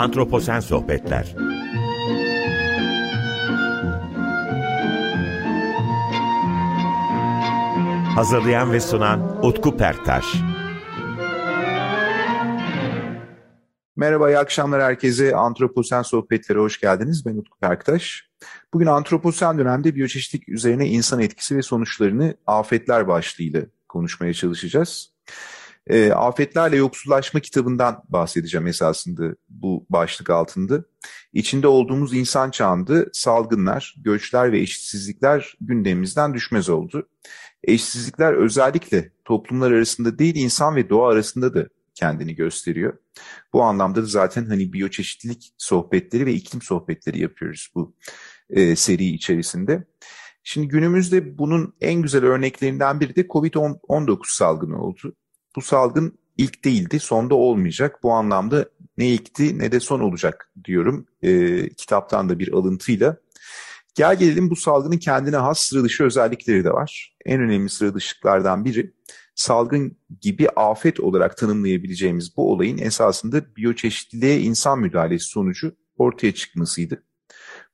Antroposen 0.00 0.60
Sohbetler 0.60 1.36
Hazırlayan 8.14 8.72
ve 8.72 8.80
sunan 8.80 9.44
Utku 9.44 9.76
Perktaş 9.76 10.24
Merhaba, 13.96 14.30
iyi 14.30 14.38
akşamlar 14.38 14.82
herkese. 14.82 15.36
Antroposen 15.36 16.02
Sohbetlere 16.02 16.58
hoş 16.58 16.80
geldiniz. 16.80 17.26
Ben 17.26 17.36
Utku 17.36 17.58
Perktaş. 17.58 18.30
Bugün 18.74 18.86
Antroposen 18.86 19.58
dönemde 19.58 19.94
biyoçeşitlik 19.94 20.48
üzerine 20.48 20.86
insan 20.86 21.20
etkisi 21.20 21.56
ve 21.56 21.62
sonuçlarını 21.62 22.34
afetler 22.46 23.08
başlığıyla 23.08 23.62
konuşmaya 23.88 24.34
çalışacağız. 24.34 25.14
E, 25.90 26.12
Afetlerle 26.12 26.76
Yoksullaşma 26.76 27.40
kitabından 27.40 28.02
bahsedeceğim 28.08 28.66
esasında 28.66 29.34
bu 29.48 29.86
başlık 29.90 30.30
altında. 30.30 30.84
İçinde 31.32 31.68
olduğumuz 31.68 32.14
insan 32.14 32.50
çağında 32.50 33.06
salgınlar, 33.12 33.94
göçler 34.04 34.52
ve 34.52 34.60
eşitsizlikler 34.60 35.56
gündemimizden 35.60 36.34
düşmez 36.34 36.68
oldu. 36.68 37.08
Eşitsizlikler 37.64 38.32
özellikle 38.32 39.12
toplumlar 39.24 39.72
arasında 39.72 40.18
değil 40.18 40.34
insan 40.36 40.76
ve 40.76 40.90
doğa 40.90 41.12
arasında 41.12 41.54
da 41.54 41.68
kendini 41.94 42.34
gösteriyor. 42.34 42.98
Bu 43.52 43.62
anlamda 43.62 44.02
da 44.02 44.06
zaten 44.06 44.46
hani 44.46 44.72
biyoçeşitlilik 44.72 45.52
sohbetleri 45.58 46.26
ve 46.26 46.32
iklim 46.32 46.62
sohbetleri 46.62 47.20
yapıyoruz 47.20 47.68
bu 47.74 47.94
e, 48.50 48.76
seri 48.76 49.04
içerisinde. 49.04 49.84
Şimdi 50.42 50.68
günümüzde 50.68 51.38
bunun 51.38 51.74
en 51.80 52.02
güzel 52.02 52.24
örneklerinden 52.24 53.00
biri 53.00 53.16
de 53.16 53.22
COVID-19 53.26 54.36
salgını 54.36 54.82
oldu. 54.82 55.14
Bu 55.56 55.60
salgın 55.60 56.18
ilk 56.36 56.64
değildi, 56.64 57.00
sonda 57.00 57.34
olmayacak. 57.34 58.02
Bu 58.02 58.12
anlamda 58.12 58.68
ne 58.98 59.08
ilkti 59.08 59.58
ne 59.58 59.72
de 59.72 59.80
son 59.80 60.00
olacak 60.00 60.52
diyorum 60.64 61.06
e, 61.22 61.68
kitaptan 61.68 62.28
da 62.28 62.38
bir 62.38 62.52
alıntıyla. 62.52 63.16
Gel 63.94 64.18
gelelim 64.18 64.50
bu 64.50 64.56
salgının 64.56 64.98
kendine 64.98 65.36
has 65.36 65.60
sıra 65.60 65.84
dışı 65.84 66.04
özellikleri 66.04 66.64
de 66.64 66.70
var. 66.70 67.16
En 67.26 67.40
önemli 67.40 67.68
sıra 67.68 67.94
dışılıklardan 67.94 68.64
biri 68.64 68.92
salgın 69.34 69.96
gibi 70.20 70.48
afet 70.48 71.00
olarak 71.00 71.36
tanımlayabileceğimiz 71.36 72.36
bu 72.36 72.52
olayın 72.52 72.78
esasında 72.78 73.56
biyoçeşitliliğe 73.56 74.40
insan 74.40 74.80
müdahalesi 74.80 75.24
sonucu 75.24 75.76
ortaya 75.96 76.34
çıkmasıydı. 76.34 77.02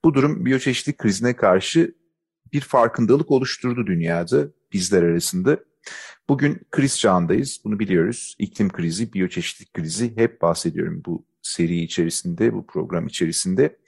Bu 0.05 0.15
durum 0.15 0.45
biyoçeşitlilik 0.45 0.99
krizine 0.99 1.37
karşı 1.37 1.95
bir 2.53 2.61
farkındalık 2.61 3.31
oluşturdu 3.31 3.87
dünyada 3.87 4.49
bizler 4.73 5.03
arasında. 5.03 5.59
Bugün 6.29 6.61
kriz 6.71 6.99
çağındayız, 6.99 7.61
bunu 7.65 7.79
biliyoruz. 7.79 8.37
İklim 8.39 8.69
krizi, 8.69 9.13
biyoçeşitlilik 9.13 9.75
krizi 9.75 10.17
hep 10.17 10.43
bahsediyorum 10.43 11.03
bu 11.07 11.27
seri 11.43 11.81
içerisinde, 11.81 12.55
bu 12.55 12.67
program 12.67 13.07
içerisinde. 13.07 13.79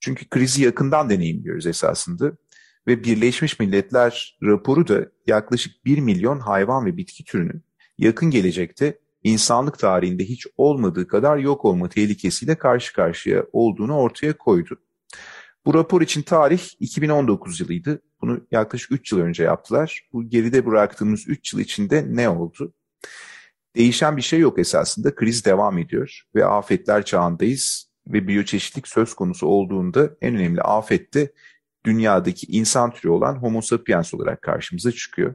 Çünkü 0.00 0.28
krizi 0.28 0.62
yakından 0.62 1.10
deneyimliyoruz 1.10 1.66
esasında. 1.66 2.32
Ve 2.86 3.04
Birleşmiş 3.04 3.60
Milletler 3.60 4.38
raporu 4.42 4.88
da 4.88 5.06
yaklaşık 5.26 5.84
1 5.84 5.98
milyon 5.98 6.40
hayvan 6.40 6.86
ve 6.86 6.96
bitki 6.96 7.24
türünün 7.24 7.64
yakın 7.98 8.30
gelecekte 8.30 8.98
insanlık 9.24 9.78
tarihinde 9.78 10.24
hiç 10.24 10.46
olmadığı 10.56 11.08
kadar 11.08 11.36
yok 11.36 11.64
olma 11.64 11.88
tehlikesiyle 11.88 12.58
karşı 12.58 12.92
karşıya 12.92 13.44
olduğunu 13.52 13.96
ortaya 13.96 14.38
koydu. 14.38 14.80
Bu 15.66 15.74
rapor 15.74 16.02
için 16.02 16.22
tarih 16.22 16.62
2019 16.80 17.60
yılıydı. 17.60 18.02
Bunu 18.20 18.46
yaklaşık 18.50 18.92
3 18.92 19.12
yıl 19.12 19.20
önce 19.20 19.42
yaptılar. 19.42 20.08
Bu 20.12 20.28
geride 20.28 20.66
bıraktığımız 20.66 21.28
3 21.28 21.52
yıl 21.52 21.60
içinde 21.60 22.04
ne 22.08 22.28
oldu? 22.28 22.72
Değişen 23.76 24.16
bir 24.16 24.22
şey 24.22 24.40
yok 24.40 24.58
esasında. 24.58 25.14
Kriz 25.14 25.44
devam 25.44 25.78
ediyor 25.78 26.22
ve 26.34 26.44
afetler 26.44 27.04
çağındayız 27.04 27.90
ve 28.06 28.28
biyoçeşitlik 28.28 28.88
söz 28.88 29.14
konusu 29.14 29.46
olduğunda 29.46 30.10
en 30.20 30.34
önemli 30.34 30.60
afette 30.62 31.32
dünyadaki 31.84 32.46
insan 32.46 32.90
türü 32.90 33.08
olan 33.08 33.36
Homo 33.36 33.60
sapiens 33.60 34.14
olarak 34.14 34.42
karşımıza 34.42 34.92
çıkıyor. 34.92 35.34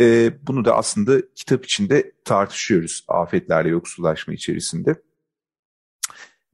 Ee, 0.00 0.32
bunu 0.42 0.64
da 0.64 0.76
aslında 0.76 1.32
kitap 1.34 1.64
içinde 1.64 2.12
tartışıyoruz 2.24 3.04
afetlerle 3.08 3.68
yoksullaşma 3.68 4.34
içerisinde. 4.34 4.94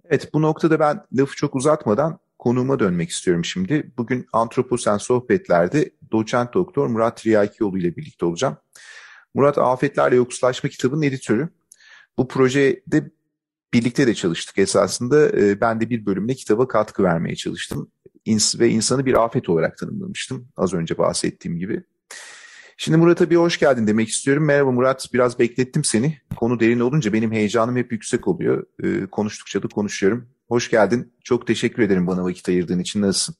Evet 0.05 0.35
bu 0.35 0.43
noktada 0.43 0.81
ben 0.81 1.07
lafı 1.13 1.37
çok 1.37 1.55
uzatmadan 1.57 2.19
konuğuma 2.43 2.79
dönmek 2.79 3.11
istiyorum 3.11 3.45
şimdi. 3.45 3.93
Bugün 3.99 4.27
Antroposen 4.33 4.99
Sohbetler'de 4.99 5.91
doçent 6.13 6.55
doktor 6.55 6.87
Murat 6.87 7.27
Riyakioğlu 7.27 7.79
ile 7.79 7.97
birlikte 7.97 8.27
olacağım. 8.27 8.57
Murat 9.35 9.59
Afetlerle 9.59 10.17
Yoksullaşma 10.17 10.71
kitabının 10.71 11.03
editörü. 11.03 11.49
Bu 12.19 12.29
projede 12.29 13.11
birlikte 13.73 14.07
de 14.07 14.15
çalıştık 14.15 14.59
esasında. 14.59 15.29
Ee, 15.29 15.61
ben 15.61 15.81
de 15.81 15.91
bir 15.91 16.07
bölümle 16.07 16.35
kitaba 16.35 16.69
katkı 16.69 17.03
vermeye 17.03 17.37
çalıştım. 17.37 17.91
Ve 18.59 18.69
insanı 18.69 19.07
bir 19.07 19.25
afet 19.25 19.49
olarak 19.49 19.79
tanımlamıştım 19.79 20.49
az 20.57 20.75
önce 20.75 20.99
bahsettiğim 20.99 21.59
gibi. 21.59 21.83
Şimdi 22.77 22.99
Murat'a 22.99 23.31
bir 23.31 23.37
hoş 23.37 23.59
geldin 23.59 23.87
demek 23.87 24.09
istiyorum. 24.09 24.45
Merhaba 24.45 24.71
Murat, 24.71 25.09
biraz 25.13 25.39
beklettim 25.39 25.85
seni. 25.85 26.19
Konu 26.37 26.61
derin 26.61 26.81
olunca 26.81 27.13
benim 27.13 27.33
heyecanım 27.33 27.77
hep 27.77 27.93
yüksek 27.93 28.29
oluyor. 28.29 28.67
Ee, 28.85 29.07
konuştukça 29.07 29.63
da 29.63 29.69
konuşuyorum. 29.69 30.29
Hoş 30.53 30.71
geldin. 30.71 31.13
Çok 31.25 31.47
teşekkür 31.47 31.83
ederim 31.83 32.07
bana 32.07 32.25
vakit 32.25 32.49
ayırdığın 32.49 32.79
için. 32.79 33.03
Nasılsın? 33.03 33.35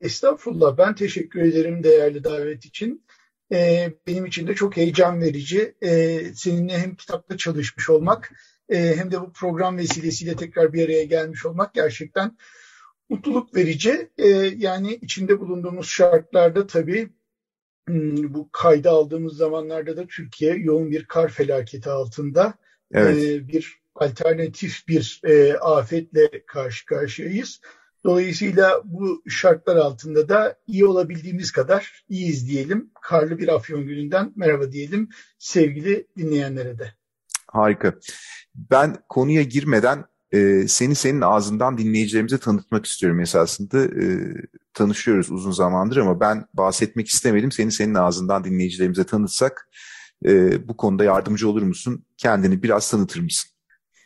Estağfurullah. 0.00 0.78
Ben 0.78 0.94
teşekkür 0.94 1.40
ederim 1.40 1.82
değerli 1.82 2.24
davet 2.24 2.64
için. 2.64 3.04
Ee, 3.52 3.92
benim 4.06 4.26
için 4.26 4.46
de 4.46 4.54
çok 4.54 4.76
heyecan 4.76 5.20
verici. 5.20 5.74
Ee, 5.82 6.20
seninle 6.34 6.78
hem 6.78 6.94
kitapta 6.94 7.36
çalışmış 7.36 7.90
olmak 7.90 8.32
e, 8.68 8.96
hem 8.96 9.10
de 9.10 9.20
bu 9.20 9.32
program 9.32 9.78
vesilesiyle 9.78 10.36
tekrar 10.36 10.72
bir 10.72 10.84
araya 10.84 11.04
gelmiş 11.04 11.46
olmak 11.46 11.74
gerçekten 11.74 12.36
mutluluk 13.08 13.56
verici. 13.56 14.10
E, 14.18 14.28
yani 14.56 14.94
içinde 14.94 15.40
bulunduğumuz 15.40 15.88
şartlarda 15.88 16.66
tabii 16.66 17.08
hmm, 17.86 18.34
bu 18.34 18.48
kayda 18.52 18.90
aldığımız 18.90 19.36
zamanlarda 19.36 19.96
da 19.96 20.06
Türkiye 20.06 20.54
yoğun 20.54 20.90
bir 20.90 21.04
kar 21.04 21.28
felaketi 21.28 21.90
altında. 21.90 22.54
Evet. 22.92 23.24
E, 23.24 23.48
bir 23.48 23.85
alternatif 24.00 24.88
bir 24.88 25.20
e, 25.24 25.54
afetle 25.54 26.30
karşı 26.46 26.86
karşıyayız. 26.86 27.60
Dolayısıyla 28.04 28.82
bu 28.84 29.22
şartlar 29.28 29.76
altında 29.76 30.28
da 30.28 30.56
iyi 30.66 30.86
olabildiğimiz 30.86 31.52
kadar 31.52 32.04
iyiyiz 32.08 32.48
diyelim. 32.48 32.90
Karlı 33.02 33.38
bir 33.38 33.54
Afyon 33.54 33.86
gününden 33.86 34.32
merhaba 34.36 34.72
diyelim 34.72 35.08
sevgili 35.38 36.06
dinleyenlere 36.16 36.78
de. 36.78 36.94
Harika. 37.46 37.94
Ben 38.54 38.96
konuya 39.08 39.42
girmeden 39.42 40.04
e, 40.32 40.68
seni 40.68 40.94
senin 40.94 41.20
ağzından 41.20 41.78
dinleyicilerimize 41.78 42.38
tanıtmak 42.38 42.86
istiyorum 42.86 43.20
esasında. 43.20 43.84
E, 43.84 44.34
tanışıyoruz 44.74 45.30
uzun 45.30 45.52
zamandır 45.52 45.96
ama 45.96 46.20
ben 46.20 46.46
bahsetmek 46.54 47.08
istemedim. 47.08 47.52
Seni 47.52 47.72
senin 47.72 47.94
ağzından 47.94 48.44
dinleyicilerimize 48.44 49.04
tanıtsak 49.04 49.68
e, 50.26 50.68
bu 50.68 50.76
konuda 50.76 51.04
yardımcı 51.04 51.48
olur 51.48 51.62
musun? 51.62 52.04
Kendini 52.16 52.62
biraz 52.62 52.90
tanıtır 52.90 53.20
mısın? 53.20 53.55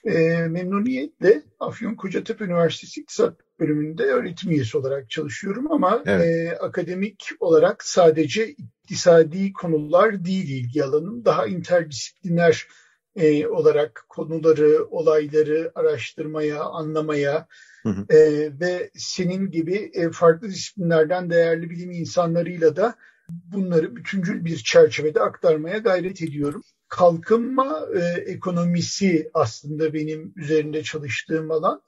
E, 0.04 0.12
memnuniyetle 0.48 1.42
Afyon 1.60 1.94
Kocatepe 1.94 2.44
Üniversitesi 2.44 3.00
İktisat 3.00 3.34
bölümünde 3.60 4.02
öğretim 4.02 4.50
üyesi 4.50 4.78
olarak 4.78 5.10
çalışıyorum 5.10 5.72
ama 5.72 6.02
evet. 6.06 6.24
e, 6.24 6.58
akademik 6.58 7.28
olarak 7.40 7.84
sadece 7.84 8.48
iktisadi 8.48 9.52
konular 9.52 10.24
değil 10.24 10.48
ilgi 10.48 10.84
alanım. 10.84 11.24
Daha 11.24 11.46
interdisipliner 11.46 12.66
e, 13.16 13.46
olarak 13.46 14.04
konuları, 14.08 14.84
olayları 14.84 15.72
araştırmaya, 15.74 16.64
anlamaya 16.64 17.46
hı 17.82 17.88
hı. 17.88 18.16
E, 18.16 18.50
ve 18.60 18.90
senin 18.94 19.50
gibi 19.50 19.90
e, 19.94 20.10
farklı 20.10 20.48
disiplinlerden 20.48 21.30
değerli 21.30 21.70
bilim 21.70 21.90
insanlarıyla 21.90 22.76
da 22.76 22.94
bunları 23.28 23.96
bütüncül 23.96 24.44
bir 24.44 24.56
çerçevede 24.56 25.20
aktarmaya 25.20 25.78
gayret 25.78 26.22
ediyorum. 26.22 26.62
Kalkınma 26.90 27.86
e, 27.94 28.20
ekonomisi 28.20 29.30
aslında 29.34 29.94
benim 29.94 30.32
üzerinde 30.36 30.82
çalıştığım 30.82 31.50
alan 31.50 31.82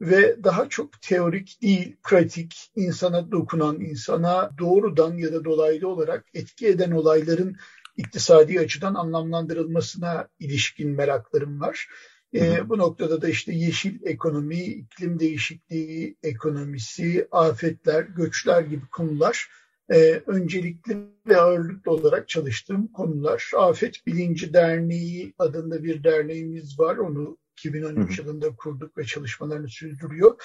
ve 0.00 0.44
daha 0.44 0.68
çok 0.68 1.02
teorik 1.02 1.62
değil, 1.62 1.96
pratik, 2.02 2.70
insana 2.76 3.30
dokunan, 3.30 3.80
insana 3.80 4.50
doğrudan 4.58 5.16
ya 5.16 5.32
da 5.32 5.44
dolaylı 5.44 5.88
olarak 5.88 6.24
etki 6.34 6.66
eden 6.66 6.90
olayların 6.90 7.56
iktisadi 7.96 8.60
açıdan 8.60 8.94
anlamlandırılmasına 8.94 10.28
ilişkin 10.38 10.90
meraklarım 10.90 11.60
var. 11.60 11.88
E, 12.34 12.68
bu 12.68 12.78
noktada 12.78 13.22
da 13.22 13.28
işte 13.28 13.52
yeşil 13.52 13.98
ekonomi, 14.04 14.64
iklim 14.64 15.18
değişikliği 15.18 16.16
ekonomisi, 16.22 17.28
afetler, 17.30 18.02
göçler 18.02 18.62
gibi 18.62 18.86
konular 18.86 19.48
e, 19.90 20.22
öncelikli 20.26 20.96
ve 21.28 21.36
ağırlıklı 21.36 21.92
olarak 21.92 22.28
çalıştığım 22.28 22.86
konular. 22.86 23.50
Afet 23.56 24.06
Bilinci 24.06 24.52
Derneği 24.52 25.34
adında 25.38 25.84
bir 25.84 26.04
derneğimiz 26.04 26.78
var. 26.78 26.96
Onu 26.96 27.38
2013 27.58 28.18
yılında 28.18 28.56
kurduk 28.56 28.98
ve 28.98 29.04
çalışmalarını 29.04 29.68
sürdürüyor. 29.68 30.36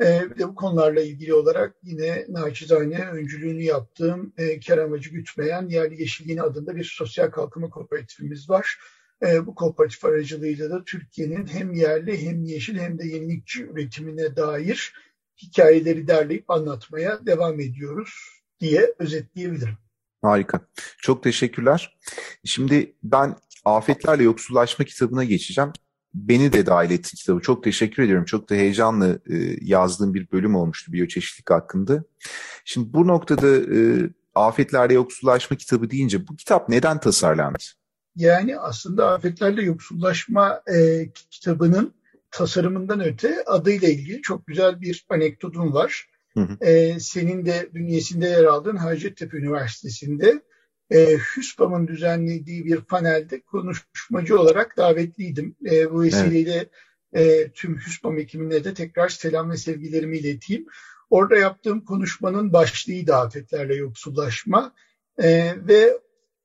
E, 0.00 0.30
bir 0.30 0.38
de 0.38 0.48
bu 0.48 0.54
konularla 0.54 1.00
ilgili 1.00 1.34
olarak 1.34 1.76
yine 1.82 2.26
naçizane 2.28 3.08
öncülüğünü 3.10 3.62
yaptığım 3.62 4.32
e, 4.38 4.60
kar 4.60 4.78
amacı 4.78 5.10
gütmeyen 5.10 5.68
Yerli 5.68 6.00
Yeşil 6.00 6.28
Yeni 6.28 6.42
adında 6.42 6.76
bir 6.76 6.84
sosyal 6.84 7.30
kalkınma 7.30 7.70
kooperatifimiz 7.70 8.50
var. 8.50 8.78
e, 9.26 9.46
bu 9.46 9.54
kooperatif 9.54 10.04
aracılığıyla 10.04 10.70
da 10.70 10.84
Türkiye'nin 10.84 11.46
hem 11.46 11.74
yerli 11.74 12.26
hem 12.26 12.44
yeşil 12.44 12.78
hem 12.78 12.98
de 12.98 13.06
yenilikçi 13.06 13.64
üretimine 13.66 14.36
dair 14.36 14.92
hikayeleri 15.42 16.06
derleyip 16.06 16.50
anlatmaya 16.50 17.26
devam 17.26 17.60
ediyoruz 17.60 18.43
diye 18.64 18.94
özetleyebilirim. 18.98 19.78
Harika. 20.22 20.60
Çok 20.98 21.22
teşekkürler. 21.22 21.98
Şimdi 22.44 22.92
ben 23.02 23.36
Afetlerle 23.64 24.22
Yoksullaşma 24.22 24.84
kitabına 24.84 25.24
geçeceğim. 25.24 25.72
Beni 26.14 26.52
de 26.52 26.66
dahil 26.66 26.90
etti 26.90 27.16
kitabı. 27.16 27.40
Çok 27.40 27.64
teşekkür 27.64 28.02
ediyorum. 28.02 28.24
Çok 28.24 28.50
da 28.50 28.54
heyecanlı 28.54 29.20
e, 29.30 29.34
yazdığım 29.60 30.14
bir 30.14 30.32
bölüm 30.32 30.54
olmuştu 30.54 30.92
biyoçeşitlik 30.92 31.50
hakkında. 31.50 32.04
Şimdi 32.64 32.92
bu 32.92 33.06
noktada 33.06 33.76
e, 33.76 34.10
Afetlerle 34.34 34.94
Yoksullaşma 34.94 35.56
kitabı 35.56 35.90
deyince 35.90 36.28
bu 36.28 36.36
kitap 36.36 36.68
neden 36.68 37.00
tasarlandı? 37.00 37.58
Yani 38.16 38.58
aslında 38.58 39.10
Afetlerle 39.10 39.62
Yoksullaşma 39.62 40.62
e, 40.74 41.08
kitabının 41.30 41.94
tasarımından 42.30 43.04
öte 43.04 43.44
adıyla 43.46 43.88
ilgili 43.88 44.22
çok 44.22 44.46
güzel 44.46 44.80
bir 44.80 45.06
anekdotum 45.08 45.74
var. 45.74 46.08
Hı 46.36 46.40
hı. 46.40 46.64
E, 46.64 47.00
senin 47.00 47.46
de 47.46 47.68
bünyesinde 47.74 48.28
yer 48.28 48.44
aldığın 48.44 48.76
Hacettepe 48.76 49.36
Üniversitesi'nde 49.36 50.42
e, 50.90 51.16
HÜSPAM'ın 51.16 51.88
düzenlediği 51.88 52.64
bir 52.64 52.80
panelde 52.80 53.40
konuşmacı 53.40 54.40
olarak 54.40 54.76
davetliydim. 54.76 55.56
E, 55.70 55.92
bu 55.92 56.02
vesileyle 56.02 56.68
evet. 57.12 57.46
e, 57.46 57.52
tüm 57.52 57.78
HÜSPAM 57.78 58.18
ekibine 58.18 58.64
de 58.64 58.74
tekrar 58.74 59.08
selam 59.08 59.50
ve 59.50 59.56
sevgilerimi 59.56 60.18
ileteyim. 60.18 60.66
Orada 61.10 61.36
yaptığım 61.36 61.84
konuşmanın 61.84 62.52
başlığıydı 62.52 63.14
afetlerle 63.14 63.74
yoksullaşma 63.74 64.74
e, 65.22 65.54
ve 65.68 65.98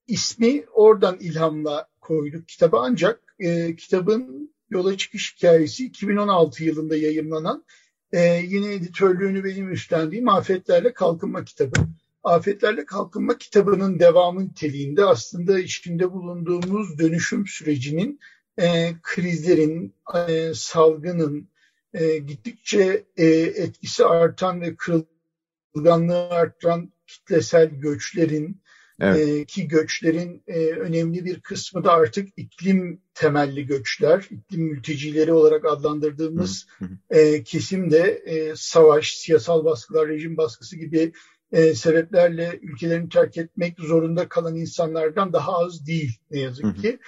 ismi 0.08 0.66
oradan 0.74 1.18
ilhamla 1.20 1.88
koyduk 2.02 2.48
kitaba 2.48 2.82
ancak 2.82 3.36
e, 3.40 3.76
kitabın 3.76 4.54
yola 4.70 4.98
çıkış 4.98 5.36
hikayesi 5.36 5.86
2016 5.86 6.64
yılında 6.64 6.96
yayınlanan 6.96 7.66
e, 8.14 8.20
yine 8.48 8.74
editörlüğünü 8.74 9.44
benim 9.44 9.72
üstlendiğim 9.72 10.30
Afetlerle 10.30 10.94
Kalkınma 10.94 11.44
kitabı. 11.44 11.80
Afetlerle 12.24 12.86
Kalkınma 12.86 13.38
kitabının 13.38 14.00
devamı 14.00 14.46
niteliğinde 14.46 15.06
aslında 15.06 15.60
içinde 15.60 16.12
bulunduğumuz 16.12 17.00
dönüşüm 17.00 17.48
sürecinin 17.48 18.20
e, 18.60 18.94
krizlerin, 19.02 19.94
e, 20.28 20.52
salgının 20.54 21.50
e, 21.94 22.18
gittikçe 22.18 23.04
e, 23.18 23.26
etkisi 23.36 24.06
artan 24.06 24.62
ve 24.62 24.76
kırılganlığı 24.76 26.30
artan 26.30 26.92
kitlesel 27.08 27.70
göçlerin, 27.70 28.62
Evet. 29.00 29.28
E, 29.28 29.46
ki 29.46 29.68
göçlerin 29.68 30.44
e, 30.48 30.66
önemli 30.66 31.26
bir 31.26 31.40
kısmı 31.40 31.84
da 31.84 31.92
artık 31.92 32.30
iklim 32.38 33.02
temelli 33.14 33.66
göçler, 33.66 34.28
iklim 34.32 34.62
mültecileri 34.62 35.34
olarak 35.34 35.66
adlandırdığımız 35.66 36.68
e, 37.10 37.44
kesim 37.44 37.92
de 37.92 38.24
e, 38.26 38.54
savaş, 38.56 39.18
siyasal 39.18 39.66
baskılar, 39.66 40.08
rejim 40.08 40.38
baskısı 40.38 40.78
gibi 40.78 41.14
e, 41.52 41.74
sebeplerle 41.76 42.60
ülkelerini 42.62 43.10
terk 43.10 43.38
etmek 43.38 43.80
zorunda 43.80 44.30
kalan 44.30 44.56
insanlardan 44.56 45.34
daha 45.34 45.58
az 45.58 45.88
değil 45.88 46.20
ne 46.32 46.40
yazık 46.40 46.82
ki. 46.82 47.00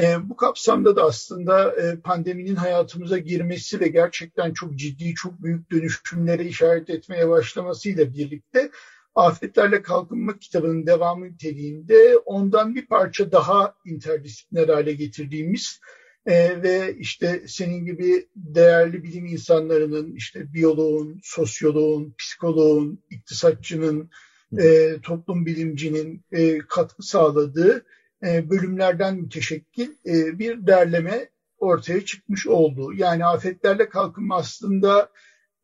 E, 0.00 0.28
bu 0.28 0.36
kapsamda 0.36 0.96
da 0.96 1.04
aslında 1.04 1.72
e, 1.82 2.00
pandeminin 2.00 2.56
hayatımıza 2.56 3.18
girmesi 3.18 3.80
ve 3.80 3.88
gerçekten 3.88 4.52
çok 4.52 4.74
ciddi, 4.74 5.14
çok 5.14 5.42
büyük 5.42 5.70
dönüşümlere 5.70 6.44
işaret 6.44 6.90
etmeye 6.90 7.28
başlamasıyla 7.28 8.14
birlikte 8.14 8.70
Afetlerle 9.18 9.82
Kalkınma 9.82 10.38
kitabının 10.38 10.86
devamı 10.86 11.24
niteliğinde 11.24 12.16
ondan 12.16 12.74
bir 12.74 12.86
parça 12.86 13.32
daha 13.32 13.74
interdisipliner 13.84 14.68
hale 14.68 14.92
getirdiğimiz 14.92 15.80
e, 16.26 16.62
ve 16.62 16.96
işte 16.98 17.42
senin 17.46 17.84
gibi 17.84 18.28
değerli 18.36 19.02
bilim 19.02 19.26
insanlarının, 19.26 20.14
işte 20.14 20.52
biyoloğun, 20.54 21.20
sosyoloğun, 21.22 22.14
psikoloğun, 22.18 23.02
iktisatçının, 23.10 24.10
e, 24.58 24.96
toplum 25.02 25.46
bilimcinin 25.46 26.24
e, 26.32 26.58
katkı 26.58 27.02
sağladığı 27.02 27.84
e, 28.26 28.50
bölümlerden 28.50 29.16
müteşekkil 29.16 29.90
e, 30.06 30.38
bir 30.38 30.66
derleme 30.66 31.28
ortaya 31.58 32.04
çıkmış 32.04 32.46
oldu. 32.46 32.92
Yani 32.94 33.24
afetlerle 33.24 33.88
kalkınma 33.88 34.36
aslında 34.36 35.10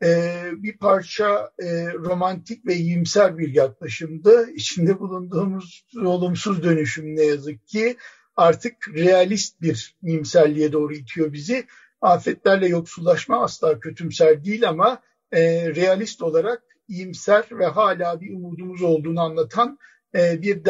e, 0.02 0.40
bir 0.56 0.78
parça 0.78 1.50
e, 1.58 1.92
romantik 1.92 2.66
ve 2.66 2.74
iyimser 2.74 3.38
bir 3.38 3.54
yaklaşımdı. 3.54 4.50
İçinde 4.50 5.00
bulunduğumuz 5.00 5.86
olumsuz 5.96 6.62
dönüşüm 6.62 7.16
ne 7.16 7.22
yazık 7.22 7.66
ki 7.66 7.96
artık 8.36 8.88
realist 8.88 9.60
bir 9.60 9.96
iyimserliğe 10.02 10.72
doğru 10.72 10.94
itiyor 10.94 11.32
bizi. 11.32 11.66
Afetlerle 12.00 12.68
yoksullaşma 12.68 13.44
asla 13.44 13.80
kötümser 13.80 14.44
değil 14.44 14.68
ama 14.68 15.02
e, 15.32 15.74
realist 15.74 16.22
olarak 16.22 16.62
iyimser 16.88 17.44
ve 17.50 17.66
hala 17.66 18.20
bir 18.20 18.34
umudumuz 18.34 18.82
olduğunu 18.82 19.20
anlatan 19.20 19.78
e, 20.14 20.42
bir 20.42 20.62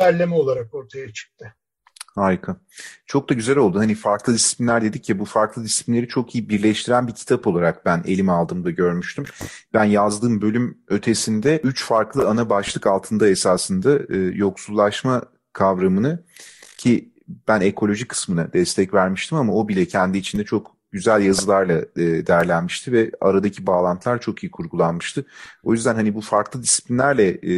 derleme 0.00 0.34
olarak 0.34 0.74
ortaya 0.74 1.12
çıktı. 1.12 1.54
Harika. 2.14 2.56
Çok 3.06 3.30
da 3.30 3.34
güzel 3.34 3.56
oldu. 3.56 3.78
Hani 3.78 3.94
farklı 3.94 4.34
disiplinler 4.34 4.82
dedik 4.82 5.08
ya 5.08 5.18
bu 5.18 5.24
farklı 5.24 5.64
disiplinleri 5.64 6.08
çok 6.08 6.34
iyi 6.34 6.48
birleştiren 6.48 7.08
bir 7.08 7.12
kitap 7.12 7.46
olarak 7.46 7.86
ben 7.86 8.02
elime 8.06 8.32
aldığımda 8.32 8.70
görmüştüm. 8.70 9.24
Ben 9.74 9.84
yazdığım 9.84 10.42
bölüm 10.42 10.78
ötesinde 10.88 11.60
üç 11.64 11.84
farklı 11.84 12.28
ana 12.28 12.50
başlık 12.50 12.86
altında 12.86 13.28
esasında 13.28 13.98
e, 14.14 14.16
yoksullaşma 14.18 15.22
kavramını 15.52 16.24
ki 16.78 17.12
ben 17.48 17.60
ekoloji 17.60 18.08
kısmına 18.08 18.52
destek 18.52 18.94
vermiştim 18.94 19.38
ama 19.38 19.52
o 19.54 19.68
bile 19.68 19.86
kendi 19.86 20.18
içinde 20.18 20.44
çok 20.44 20.76
güzel 20.92 21.22
yazılarla 21.22 21.78
e, 21.96 22.26
derlenmişti 22.26 22.92
ve 22.92 23.10
aradaki 23.20 23.66
bağlantılar 23.66 24.20
çok 24.20 24.44
iyi 24.44 24.50
kurgulanmıştı. 24.50 25.24
O 25.62 25.72
yüzden 25.72 25.94
hani 25.94 26.14
bu 26.14 26.20
farklı 26.20 26.62
disiplinlerle 26.62 27.28
e, 27.28 27.52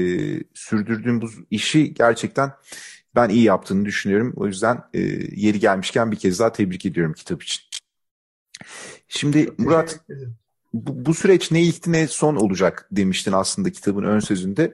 sürdürdüğüm 0.54 1.20
bu 1.20 1.30
işi 1.50 1.94
gerçekten 1.94 2.52
ben 3.16 3.28
iyi 3.28 3.42
yaptığını 3.42 3.84
düşünüyorum. 3.84 4.32
O 4.36 4.46
yüzden 4.46 4.82
e, 4.94 5.00
yeri 5.36 5.60
gelmişken 5.60 6.12
bir 6.12 6.16
kez 6.16 6.38
daha 6.38 6.52
tebrik 6.52 6.86
ediyorum 6.86 7.12
kitap 7.12 7.42
için. 7.42 7.62
Şimdi 9.08 9.50
Murat 9.58 10.00
bu, 10.74 11.06
bu 11.06 11.14
süreç 11.14 11.50
ne 11.50 11.62
ilk 11.62 11.86
ne 11.86 12.08
son 12.08 12.36
olacak 12.36 12.88
demiştin 12.92 13.32
aslında 13.32 13.70
kitabın 13.70 14.02
ön 14.02 14.20
sözünde. 14.20 14.72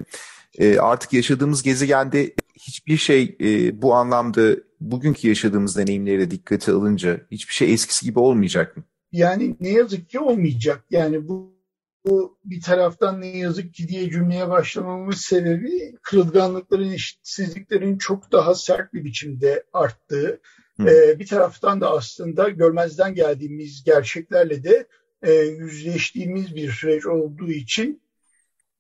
E, 0.59 0.79
artık 0.79 1.13
yaşadığımız 1.13 1.63
gezegende 1.63 2.35
hiçbir 2.61 2.97
şey 2.97 3.37
e, 3.41 3.83
bu 3.83 3.95
anlamda 3.95 4.57
bugünkü 4.81 5.29
yaşadığımız 5.29 5.77
deneyimlere 5.77 6.31
dikkate 6.31 6.73
alınca 6.73 7.21
hiçbir 7.31 7.55
şey 7.55 7.73
eskisi 7.73 8.05
gibi 8.05 8.19
olmayacak 8.19 8.77
mı? 8.77 8.85
Yani 9.13 9.57
ne 9.61 9.69
yazık 9.69 10.11
ki 10.11 10.21
olmayacak. 10.21 10.85
Yani 10.91 11.29
bu 11.29 11.60
bu 12.05 12.39
bir 12.45 12.61
taraftan 12.61 13.21
ne 13.21 13.39
yazık 13.39 13.75
ki 13.75 13.89
diye 13.89 14.11
cümleye 14.11 14.49
başlamamın 14.49 15.11
sebebi 15.11 15.97
kırılganlıkların, 16.03 16.93
eşitsizliklerin 16.93 17.99
çok 17.99 18.33
daha 18.33 18.55
sert 18.55 18.95
bir 18.95 19.05
biçimde 19.05 19.65
arttığı. 19.73 20.41
Ee, 20.81 21.19
bir 21.19 21.27
taraftan 21.27 21.81
da 21.81 21.91
aslında 21.91 22.49
görmezden 22.49 23.15
geldiğimiz 23.15 23.85
gerçeklerle 23.85 24.65
de 24.65 24.87
e, 25.23 25.33
yüzleştiğimiz 25.33 26.57
bir 26.57 26.73
süreç 26.73 27.07
olduğu 27.07 27.51
için 27.51 28.03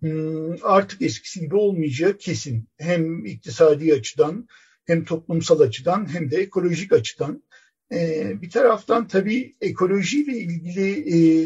hmm, 0.00 0.56
artık 0.62 1.02
eskisi 1.02 1.40
gibi 1.40 1.56
olmayacağı 1.56 2.18
kesin. 2.18 2.68
Hem 2.78 3.26
iktisadi 3.26 3.94
açıdan 3.94 4.48
hem 4.86 5.04
toplumsal 5.04 5.60
açıdan 5.60 6.14
hem 6.14 6.30
de 6.30 6.36
ekolojik 6.36 6.92
açıdan. 6.92 7.42
Ee, 7.92 8.42
bir 8.42 8.50
taraftan 8.50 9.08
tabii 9.08 9.56
ekolojiyle 9.60 10.32
ilgili 10.32 10.90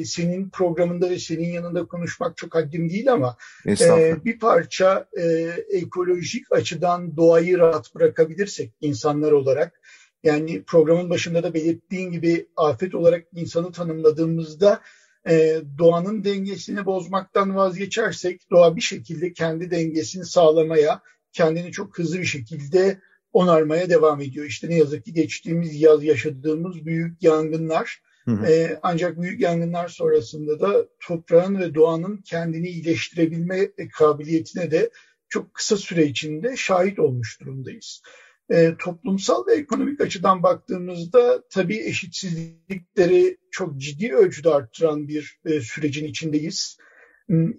e, 0.01 0.05
senin 0.05 0.51
programında 0.51 1.11
ve 1.11 1.19
senin 1.19 1.53
yanında 1.53 1.87
konuşmak 1.87 2.37
çok 2.37 2.55
haddim 2.55 2.91
değil 2.91 3.13
ama 3.13 3.37
e, 3.67 4.25
bir 4.25 4.39
parça 4.39 5.09
e, 5.19 5.23
ekolojik 5.71 6.53
açıdan 6.53 7.17
doğayı 7.17 7.59
rahat 7.59 7.95
bırakabilirsek 7.95 8.73
insanlar 8.81 9.33
olarak 9.33 9.81
yani 10.23 10.63
programın 10.63 11.11
başında 11.11 11.43
da 11.43 11.55
belirttiğin 11.55 12.13
gibi 12.13 12.47
afet 12.57 12.95
olarak 12.95 13.25
insanı 13.35 13.73
tanımladığımızda 13.73 14.81
e, 15.29 15.61
doğanın 15.79 16.25
dengesini 16.25 16.87
bozmaktan 16.87 17.57
vazgeçersek 17.57 18.51
doğa 18.51 18.77
bir 18.77 18.81
şekilde 18.81 19.33
kendi 19.33 19.71
dengesini 19.71 20.25
sağlamaya, 20.25 21.01
kendini 21.33 21.73
çok 21.73 21.99
hızlı 21.99 22.19
bir 22.19 22.25
şekilde 22.25 23.01
onarmaya 23.35 23.91
devam 23.91 24.21
ediyor. 24.21 24.47
İşte 24.47 24.69
ne 24.69 24.77
yazık 24.79 25.05
ki 25.05 25.13
geçtiğimiz 25.13 25.81
yaz 25.81 26.05
yaşadığımız 26.05 26.87
büyük 26.87 27.23
yangınlar 27.23 28.03
hı 28.25 28.31
hı. 28.31 28.47
E, 28.47 28.79
ancak 28.83 29.21
büyük 29.21 29.41
yangınlar 29.41 29.89
sonrasında 29.89 30.61
da 30.61 30.87
toprağın 31.01 31.61
ve 31.61 31.75
doğanın 31.75 32.17
kendini 32.17 32.69
iyileştirebilme 32.69 33.71
kabiliyetine 33.93 34.71
de 34.71 34.91
çok 35.29 35.55
kısa 35.55 35.77
süre 35.77 36.07
içinde 36.07 36.57
şahit 36.57 36.99
olmuş 36.99 37.41
durumdayız. 37.41 38.03
E, 38.51 38.75
toplumsal 38.79 39.47
ve 39.47 39.55
ekonomik 39.55 40.01
açıdan 40.01 40.43
baktığımızda 40.43 41.43
tabii 41.51 41.79
eşitsizlikleri 41.79 43.37
çok 43.51 43.77
ciddi 43.77 44.15
ölçüde 44.15 44.51
arttıran 44.51 45.09
bir 45.09 45.39
e, 45.45 45.61
sürecin 45.61 46.05
içindeyiz. 46.05 46.79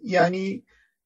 Yani 0.03 0.63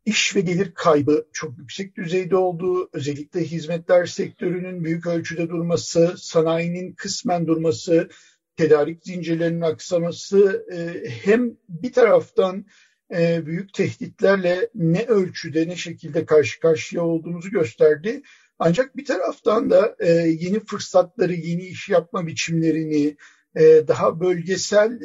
iş 0.10 0.36
ve 0.36 0.42
gelir 0.42 0.72
kaybı 0.74 1.26
çok 1.34 1.58
yüksek 1.58 1.96
düzeyde 1.96 2.36
olduğu, 2.36 2.90
özellikle 2.94 3.44
hizmetler 3.44 4.06
sektörünün 4.06 4.84
büyük 4.84 5.08
ölçüde 5.08 5.50
durması, 5.50 6.16
sanayinin 6.18 6.94
kısmen 6.94 7.48
durması, 7.48 8.10
tedarik 8.56 9.04
zincirlerinin 9.04 9.62
aksaması 9.62 10.66
e, 10.74 11.10
hem 11.10 11.52
bir 11.70 11.94
taraftan 11.94 12.66
e, 13.16 13.46
büyük 13.46 13.74
tehditlerle 13.74 14.70
ne 14.76 15.06
ölçüde 15.06 15.68
ne 15.68 15.76
şekilde 15.76 16.26
karşı 16.26 16.60
karşıya 16.60 17.04
olduğumuzu 17.04 17.50
gösterdi. 17.50 18.22
Ancak 18.60 18.98
bir 18.98 19.06
taraftan 19.06 19.70
da 19.70 19.96
e, 20.00 20.12
yeni 20.12 20.60
fırsatları, 20.60 21.34
yeni 21.34 21.64
iş 21.64 21.90
yapma 21.90 22.28
biçimlerini, 22.28 23.16
daha 23.88 24.20
bölgesel 24.20 25.00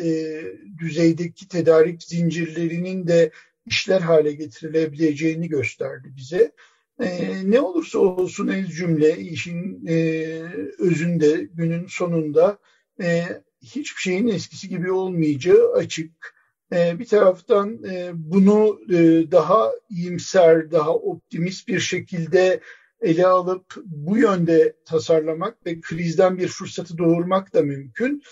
düzeydeki 0.79 1.49
tedarik 1.49 2.03
zincirlerinin 2.03 3.07
de 3.07 3.31
işler 3.66 4.00
hale 4.00 4.33
getirilebileceğini 4.33 5.49
gösterdi 5.49 6.12
bize. 6.16 6.52
ne 7.44 7.61
olursa 7.61 7.99
olsun 7.99 8.49
el 8.49 8.66
cümle 8.66 9.18
işin 9.18 9.87
özünde 10.78 11.49
günün 11.54 11.87
sonunda 11.87 12.59
hiçbir 13.64 14.00
şeyin 14.00 14.28
eskisi 14.28 14.68
gibi 14.68 14.92
olmayacağı 14.92 15.73
açık. 15.73 16.35
E, 16.73 16.99
bir 16.99 17.06
taraftan 17.06 17.85
e, 17.85 18.11
bunu 18.14 18.80
e, 18.90 19.30
daha 19.30 19.73
iyimser, 19.90 20.71
daha 20.71 20.94
optimist 20.94 21.68
bir 21.68 21.80
şekilde 21.80 22.61
ele 23.00 23.26
alıp 23.26 23.75
bu 23.85 24.18
yönde 24.18 24.76
tasarlamak 24.87 25.66
ve 25.66 25.80
krizden 25.80 26.38
bir 26.38 26.49
fırsatı 26.49 26.99
doğurmak 26.99 27.54
da 27.54 27.62
mümkün. 27.62 28.23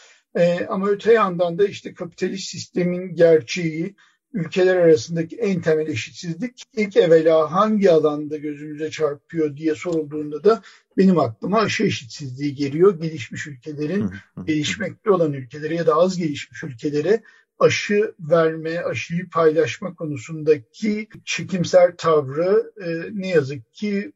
ama 0.69 0.89
öte 0.89 1.13
yandan 1.13 1.59
da 1.59 1.67
işte 1.67 1.95
kapitalist 1.95 2.49
sistemin 2.49 3.15
gerçeği, 3.15 3.97
ülkeler 4.33 4.77
arasındaki 4.77 5.37
en 5.37 5.61
temel 5.61 5.87
eşitsizlik 5.87 6.63
ilk 6.77 6.97
evvela 6.97 7.53
hangi 7.53 7.91
alanda 7.91 8.37
gözümüze 8.37 8.91
çarpıyor 8.91 9.57
diye 9.57 9.75
sorulduğunda 9.75 10.45
da 10.45 10.63
benim 10.97 11.19
aklıma 11.19 11.61
aşı 11.61 11.85
eşitsizliği 11.85 12.55
geliyor. 12.55 13.01
Gelişmiş 13.01 13.47
ülkelerin, 13.47 14.11
gelişmekte 14.45 15.11
olan 15.11 15.33
ülkelere 15.33 15.75
ya 15.75 15.87
da 15.87 15.95
az 15.95 16.17
gelişmiş 16.17 16.65
ülkelere 16.65 17.23
aşı 17.59 18.15
verme, 18.21 18.79
aşıyı 18.79 19.29
paylaşma 19.29 19.95
konusundaki 19.95 21.09
çekimser 21.25 21.97
tavrı 21.97 22.73
e, 22.85 23.11
ne 23.13 23.29
yazık 23.29 23.73
ki 23.73 24.13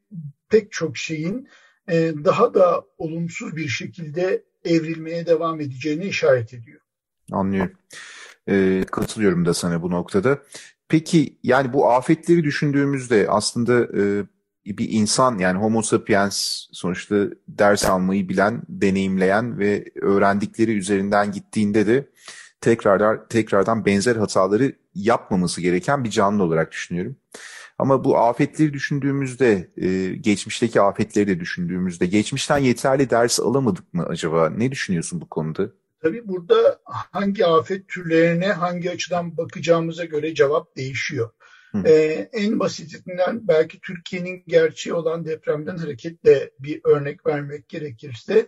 pek 0.49 0.73
çok 0.73 0.97
şeyin 0.97 1.49
e, 1.89 2.13
daha 2.25 2.55
da 2.55 2.85
olumsuz 2.99 3.57
bir 3.57 3.69
şekilde 3.69 4.45
evrilmeye 4.65 5.27
devam 5.27 5.61
edeceğini 5.61 6.05
işaret 6.05 6.55
ediyor. 6.55 6.81
Anlıyorum. 7.33 7.73
E, 8.49 8.85
katılıyorum 8.91 9.47
da 9.47 9.55
sana 9.55 9.83
bu 9.83 9.91
noktada. 9.91 10.39
Peki 10.89 11.39
yani 11.43 11.73
bu 11.73 11.91
afetleri 11.91 12.45
düşündüğümüzde 12.45 13.27
aslında 13.29 13.85
e, 13.85 14.25
bir 14.67 14.89
insan 14.91 15.39
yani 15.39 15.59
homo 15.59 15.83
sapiens 15.83 16.67
sonuçta 16.73 17.17
ders 17.49 17.85
almayı 17.85 18.29
bilen, 18.29 18.63
deneyimleyen 18.69 19.59
ve 19.59 19.85
öğrendikleri 20.03 20.79
üzerinden 20.79 21.33
gittiğinde 21.33 21.87
de 21.87 22.09
tekrardan 22.61 23.27
tekrardan 23.29 23.87
benzer 23.87 24.17
hataları 24.17 24.73
yapmaması 24.95 25.61
gereken 25.61 26.05
bir 26.05 26.11
canlı 26.11 26.43
olarak 26.43 26.73
düşünüyorum. 26.73 27.17
Ama 27.79 28.05
bu 28.05 28.19
afetleri 28.19 28.73
düşündüğümüzde, 28.73 29.71
e, 29.77 30.17
geçmişteki 30.17 30.81
afetleri 30.81 31.27
de 31.27 31.41
düşündüğümüzde 31.41 32.07
geçmişten 32.07 32.59
yeterli 32.59 33.11
ders 33.11 33.41
alamadık 33.41 33.95
mı 33.95 34.07
acaba? 34.07 34.51
Ne 34.51 34.73
düşünüyorsun 34.73 35.21
bu 35.21 35.29
konuda? 35.29 35.71
Tabii 36.07 36.29
burada 36.29 36.81
hangi 36.85 37.47
afet 37.47 37.89
türlerine 37.89 38.47
hangi 38.47 38.91
açıdan 38.91 39.37
bakacağımıza 39.37 40.05
göre 40.05 40.35
cevap 40.35 40.77
değişiyor. 40.77 41.31
Ee, 41.85 42.29
en 42.33 42.61
basitinden 42.61 43.49
belki 43.49 43.81
Türkiye'nin 43.81 44.43
gerçeği 44.47 44.95
olan 44.95 45.25
depremden 45.25 45.77
hareketle 45.77 46.51
bir 46.59 46.81
örnek 46.85 47.27
vermek 47.27 47.69
gerekirse 47.69 48.47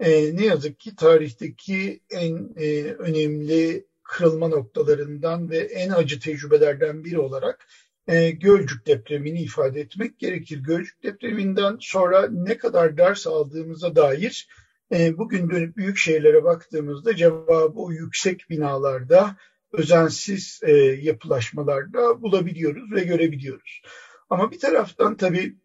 e, 0.00 0.36
ne 0.36 0.46
yazık 0.46 0.80
ki 0.80 0.96
tarihteki 0.96 2.00
en 2.10 2.54
e, 2.56 2.82
önemli 2.82 3.86
kırılma 4.02 4.48
noktalarından 4.48 5.50
ve 5.50 5.58
en 5.58 5.90
acı 5.90 6.20
tecrübelerden 6.20 7.04
biri 7.04 7.18
olarak 7.18 7.66
e, 8.08 8.30
Gölcük 8.30 8.86
depremini 8.86 9.42
ifade 9.42 9.80
etmek 9.80 10.18
gerekir. 10.18 10.58
Gölcük 10.58 11.02
depreminden 11.02 11.76
sonra 11.80 12.28
ne 12.30 12.58
kadar 12.58 12.96
ders 12.96 13.26
aldığımıza 13.26 13.96
dair 13.96 14.48
e, 14.92 15.18
bugün 15.18 15.50
dönüp 15.50 15.76
büyük 15.76 15.98
şehirlere 15.98 16.44
baktığımızda 16.44 17.16
cevabı 17.16 17.78
o 17.80 17.92
yüksek 17.92 18.50
binalarda, 18.50 19.36
özensiz 19.72 20.60
e, 20.62 20.72
yapılaşmalarda 21.02 22.22
bulabiliyoruz 22.22 22.92
ve 22.92 23.04
görebiliyoruz. 23.04 23.82
Ama 24.30 24.50
bir 24.50 24.58
taraftan 24.58 25.16
tabii 25.16 25.56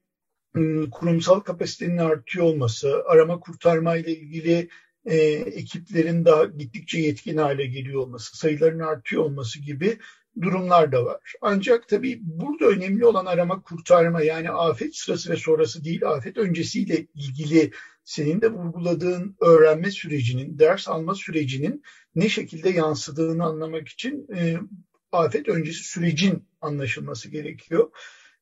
kurumsal 0.91 1.39
kapasitenin 1.39 1.97
artıyor 1.97 2.45
olması, 2.45 3.03
arama 3.05 3.39
kurtarma 3.39 3.95
ile 3.95 4.11
ilgili 4.11 4.69
e, 5.05 5.17
ekiplerin 5.35 6.25
daha 6.25 6.45
gittikçe 6.45 6.99
yetkin 6.99 7.37
hale 7.37 7.65
geliyor 7.65 8.01
olması, 8.01 8.37
sayıların 8.37 8.79
artıyor 8.79 9.23
olması 9.23 9.59
gibi 9.59 9.97
durumlar 10.41 10.91
da 10.91 11.05
var. 11.05 11.33
Ancak 11.41 11.87
tabii 11.87 12.19
burada 12.21 12.65
önemli 12.65 13.05
olan 13.05 13.25
arama 13.25 13.61
kurtarma 13.61 14.21
yani 14.21 14.51
afet 14.51 14.95
sırası 14.95 15.31
ve 15.31 15.35
sonrası 15.35 15.83
değil 15.83 16.07
afet 16.07 16.37
öncesiyle 16.37 17.05
ilgili 17.15 17.71
senin 18.09 18.41
de 18.41 18.51
vurguladığın 18.51 19.35
öğrenme 19.41 19.91
sürecinin, 19.91 20.59
ders 20.59 20.87
alma 20.87 21.15
sürecinin 21.15 21.83
ne 22.15 22.29
şekilde 22.29 22.69
yansıdığını 22.69 23.43
anlamak 23.43 23.87
için 23.87 24.27
e, 24.35 24.57
afet 25.11 25.49
öncesi 25.49 25.83
sürecin 25.83 26.47
anlaşılması 26.61 27.29
gerekiyor. 27.29 27.89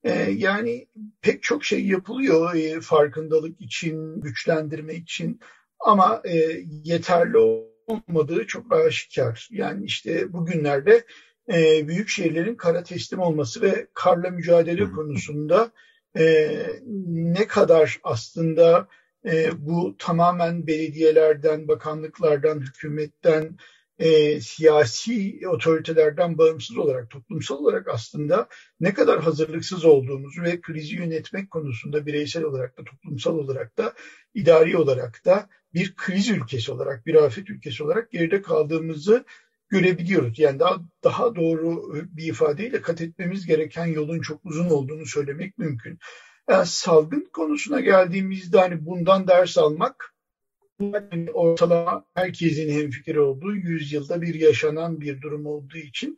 E, 0.04 0.12
yani 0.32 0.88
pek 1.22 1.44
çok 1.44 1.66
şey 1.66 1.86
yapılıyor 1.86 2.56
e, 2.56 2.82
farkındalık 2.82 3.62
için, 3.62 4.22
güçlendirme 4.22 4.96
için 4.96 5.40
ama 5.80 6.22
e, 6.26 6.64
yeterli 6.84 7.38
olmadığı 7.88 8.48
çok 8.48 8.74
aşikar. 8.74 9.48
Yani 9.52 9.86
işte 9.86 10.34
bugünlerde 10.34 11.06
e, 11.54 11.88
büyük 11.88 12.10
şehirlerin 12.10 12.56
kara 12.56 12.84
teslim 12.84 13.20
olması 13.20 13.62
ve 13.62 13.88
karla 13.94 14.30
mücadele 14.30 14.92
konusunda 14.92 15.72
e, 16.18 16.58
ne 17.08 17.48
kadar 17.48 18.00
aslında 18.04 18.88
e, 19.28 19.52
bu 19.58 19.96
tamamen 19.98 20.68
belediyelerden, 20.68 21.68
bakanlıklardan, 21.68 22.60
hükümetten, 22.60 23.58
e, 24.00 24.42
siyasi 24.42 25.42
otoritelerden 25.48 26.38
bağımsız 26.38 26.78
olarak, 26.78 27.10
toplumsal 27.10 27.58
olarak 27.58 27.88
aslında 27.88 28.48
ne 28.80 28.94
kadar 28.94 29.22
hazırlıksız 29.22 29.86
olduğumuzu 29.86 30.42
ve 30.42 30.62
krizi 30.62 30.96
yönetmek 30.96 31.52
konusunda 31.52 32.06
bireysel 32.06 32.44
olarak 32.44 32.78
da, 32.78 32.84
toplumsal 32.84 33.38
olarak 33.38 33.78
da, 33.78 33.94
idari 34.34 34.78
olarak 34.78 35.26
da 35.26 35.50
bir 35.74 35.96
kriz 35.96 36.30
ülkesi 36.30 36.72
olarak, 36.72 37.06
bir 37.06 37.16
afet 37.16 37.50
ülkesi 37.50 37.84
olarak 37.84 38.12
geride 38.12 38.42
kaldığımızı 38.42 39.26
görebiliyoruz. 39.70 40.40
Yani 40.40 40.60
daha 40.60 40.78
daha 41.04 41.36
doğru 41.36 41.94
bir 41.94 42.24
ifadeyle 42.24 42.82
kat 42.82 43.02
etmemiz 43.02 43.46
gereken 43.46 43.86
yolun 43.86 44.22
çok 44.22 44.46
uzun 44.46 44.70
olduğunu 44.70 45.06
söylemek 45.06 45.58
mümkün. 45.58 46.00
Yani 46.50 46.66
salgın 46.66 47.30
konusuna 47.34 47.80
geldiğimizde 47.80 48.60
hani 48.60 48.86
bundan 48.86 49.28
ders 49.28 49.58
almak 49.58 50.14
yani 50.80 51.32
ortalama 51.34 52.06
herkesin 52.14 52.70
hemfikir 52.70 53.16
olduğu 53.16 53.56
yüzyılda 53.56 54.22
bir 54.22 54.36
yaşanan 54.36 55.02
bir 55.02 55.22
durum 55.22 55.46
olduğu 55.46 55.78
için 55.78 56.18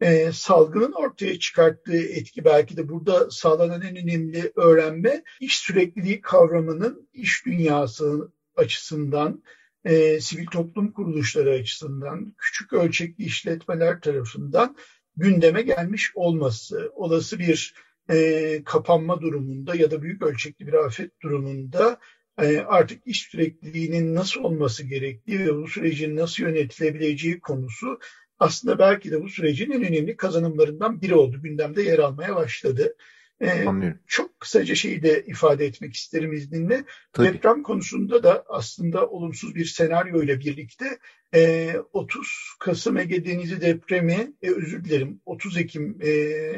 e, 0.00 0.32
salgının 0.32 0.92
ortaya 0.92 1.38
çıkarttığı 1.38 1.96
etki 1.96 2.44
belki 2.44 2.76
de 2.76 2.88
burada 2.88 3.30
sağlanan 3.30 3.82
en 3.82 3.96
önemli 3.96 4.52
öğrenme 4.56 5.22
iş 5.40 5.58
sürekliliği 5.58 6.20
kavramının 6.20 7.08
iş 7.12 7.46
dünyası 7.46 8.32
açısından 8.56 9.42
e, 9.84 10.20
sivil 10.20 10.46
toplum 10.46 10.92
kuruluşları 10.92 11.50
açısından 11.50 12.34
küçük 12.38 12.72
ölçekli 12.72 13.24
işletmeler 13.24 14.00
tarafından 14.00 14.76
gündeme 15.16 15.62
gelmiş 15.62 16.12
olması 16.14 16.92
olası 16.94 17.38
bir 17.38 17.74
e, 18.10 18.62
kapanma 18.64 19.20
durumunda 19.20 19.74
ya 19.74 19.90
da 19.90 20.02
büyük 20.02 20.22
ölçekli 20.22 20.66
bir 20.66 20.72
afet 20.72 21.22
durumunda 21.22 21.98
e, 22.40 22.58
artık 22.58 23.06
iş 23.06 23.22
sürekliliğinin 23.22 24.14
nasıl 24.14 24.40
olması 24.40 24.86
gerektiği 24.86 25.40
ve 25.40 25.54
bu 25.54 25.68
sürecin 25.68 26.16
nasıl 26.16 26.42
yönetilebileceği 26.42 27.40
konusu 27.40 27.98
aslında 28.38 28.78
belki 28.78 29.10
de 29.10 29.22
bu 29.22 29.28
sürecin 29.28 29.70
en 29.70 29.84
önemli 29.84 30.16
kazanımlarından 30.16 31.00
biri 31.00 31.14
oldu. 31.14 31.42
Gündemde 31.42 31.82
yer 31.82 31.98
almaya 31.98 32.36
başladı. 32.36 32.94
Ee, 33.42 33.94
çok 34.06 34.40
kısaca 34.40 34.74
şeyi 34.74 35.02
de 35.02 35.24
ifade 35.26 35.66
etmek 35.66 35.94
isterim 35.94 36.32
izninle. 36.32 36.84
Tabii. 37.12 37.26
Deprem 37.26 37.62
konusunda 37.62 38.22
da 38.22 38.44
aslında 38.48 39.08
olumsuz 39.08 39.54
bir 39.54 39.64
senaryo 39.64 40.22
ile 40.22 40.40
birlikte 40.40 40.98
e, 41.34 41.74
30 41.92 42.28
Kasım 42.60 42.98
Ege 42.98 43.24
Denizi 43.24 43.60
depremi, 43.60 44.32
e, 44.42 44.50
özür 44.50 44.84
dilerim 44.84 45.20
30 45.26 45.56
Ekim 45.56 45.98
e, 46.00 46.10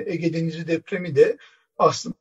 Ege 0.07 0.33
Denizi 0.33 0.69
depremi 0.69 1.17
de 1.17 1.37
aslında 1.79 2.17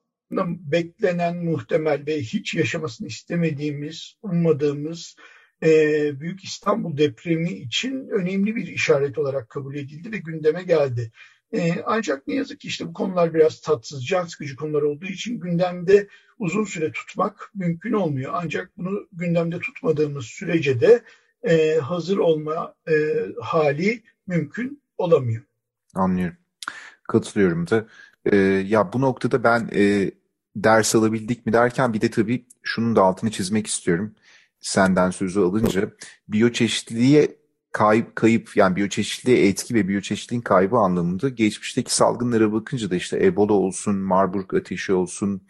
beklenen 0.71 1.45
muhtemel 1.45 2.05
ve 2.07 2.19
hiç 2.21 2.53
yaşamasını 2.53 3.07
istemediğimiz, 3.07 4.15
ummadığımız 4.21 5.15
e, 5.63 5.69
Büyük 6.19 6.43
İstanbul 6.43 6.97
depremi 6.97 7.51
için 7.51 8.07
önemli 8.07 8.55
bir 8.55 8.67
işaret 8.67 9.17
olarak 9.17 9.49
kabul 9.49 9.75
edildi 9.75 10.11
ve 10.11 10.17
gündeme 10.17 10.63
geldi. 10.63 11.11
E, 11.53 11.81
ancak 11.85 12.27
ne 12.27 12.35
yazık 12.35 12.59
ki 12.59 12.67
işte 12.67 12.87
bu 12.87 12.93
konular 12.93 13.33
biraz 13.33 13.61
tatsız, 13.61 14.05
can 14.05 14.25
sıkıcı 14.25 14.55
konular 14.55 14.81
olduğu 14.81 15.05
için 15.05 15.39
gündemde 15.39 16.07
uzun 16.39 16.63
süre 16.63 16.91
tutmak 16.91 17.51
mümkün 17.55 17.93
olmuyor. 17.93 18.31
Ancak 18.35 18.77
bunu 18.77 19.07
gündemde 19.11 19.59
tutmadığımız 19.59 20.25
sürece 20.25 20.79
de 20.79 21.03
e, 21.43 21.77
hazır 21.77 22.17
olma 22.17 22.75
e, 22.89 22.93
hali 23.41 24.03
mümkün 24.27 24.81
olamıyor. 24.97 25.43
Anlıyorum. 25.95 26.37
Katılıyorum 27.03 27.69
da. 27.69 27.87
E, 28.25 28.35
ya 28.67 28.93
bu 28.93 29.01
noktada 29.01 29.43
ben 29.43 29.69
e, 29.75 30.11
ders 30.55 30.95
alabildik 30.95 31.45
mi 31.45 31.53
derken 31.53 31.93
bir 31.93 32.01
de 32.01 32.11
tabii 32.11 32.45
şunun 32.63 32.95
da 32.95 33.03
altını 33.03 33.31
çizmek 33.31 33.67
istiyorum. 33.67 34.15
Senden 34.61 35.11
sözü 35.11 35.39
alınca 35.39 35.91
biyoçeşitliliğe 36.27 37.38
kayıp, 37.71 38.15
kayıp 38.15 38.57
yani 38.57 38.75
biyoçeşitliliğe 38.75 39.47
etki 39.47 39.73
ve 39.75 39.87
biyoçeşitliliğin 39.87 40.41
kaybı 40.41 40.77
anlamında 40.77 41.29
geçmişteki 41.29 41.95
salgınlara 41.95 42.53
bakınca 42.53 42.89
da 42.89 42.95
işte 42.95 43.25
Ebola 43.25 43.53
olsun, 43.53 43.95
Marburg 43.95 44.53
ateşi 44.53 44.93
olsun, 44.93 45.47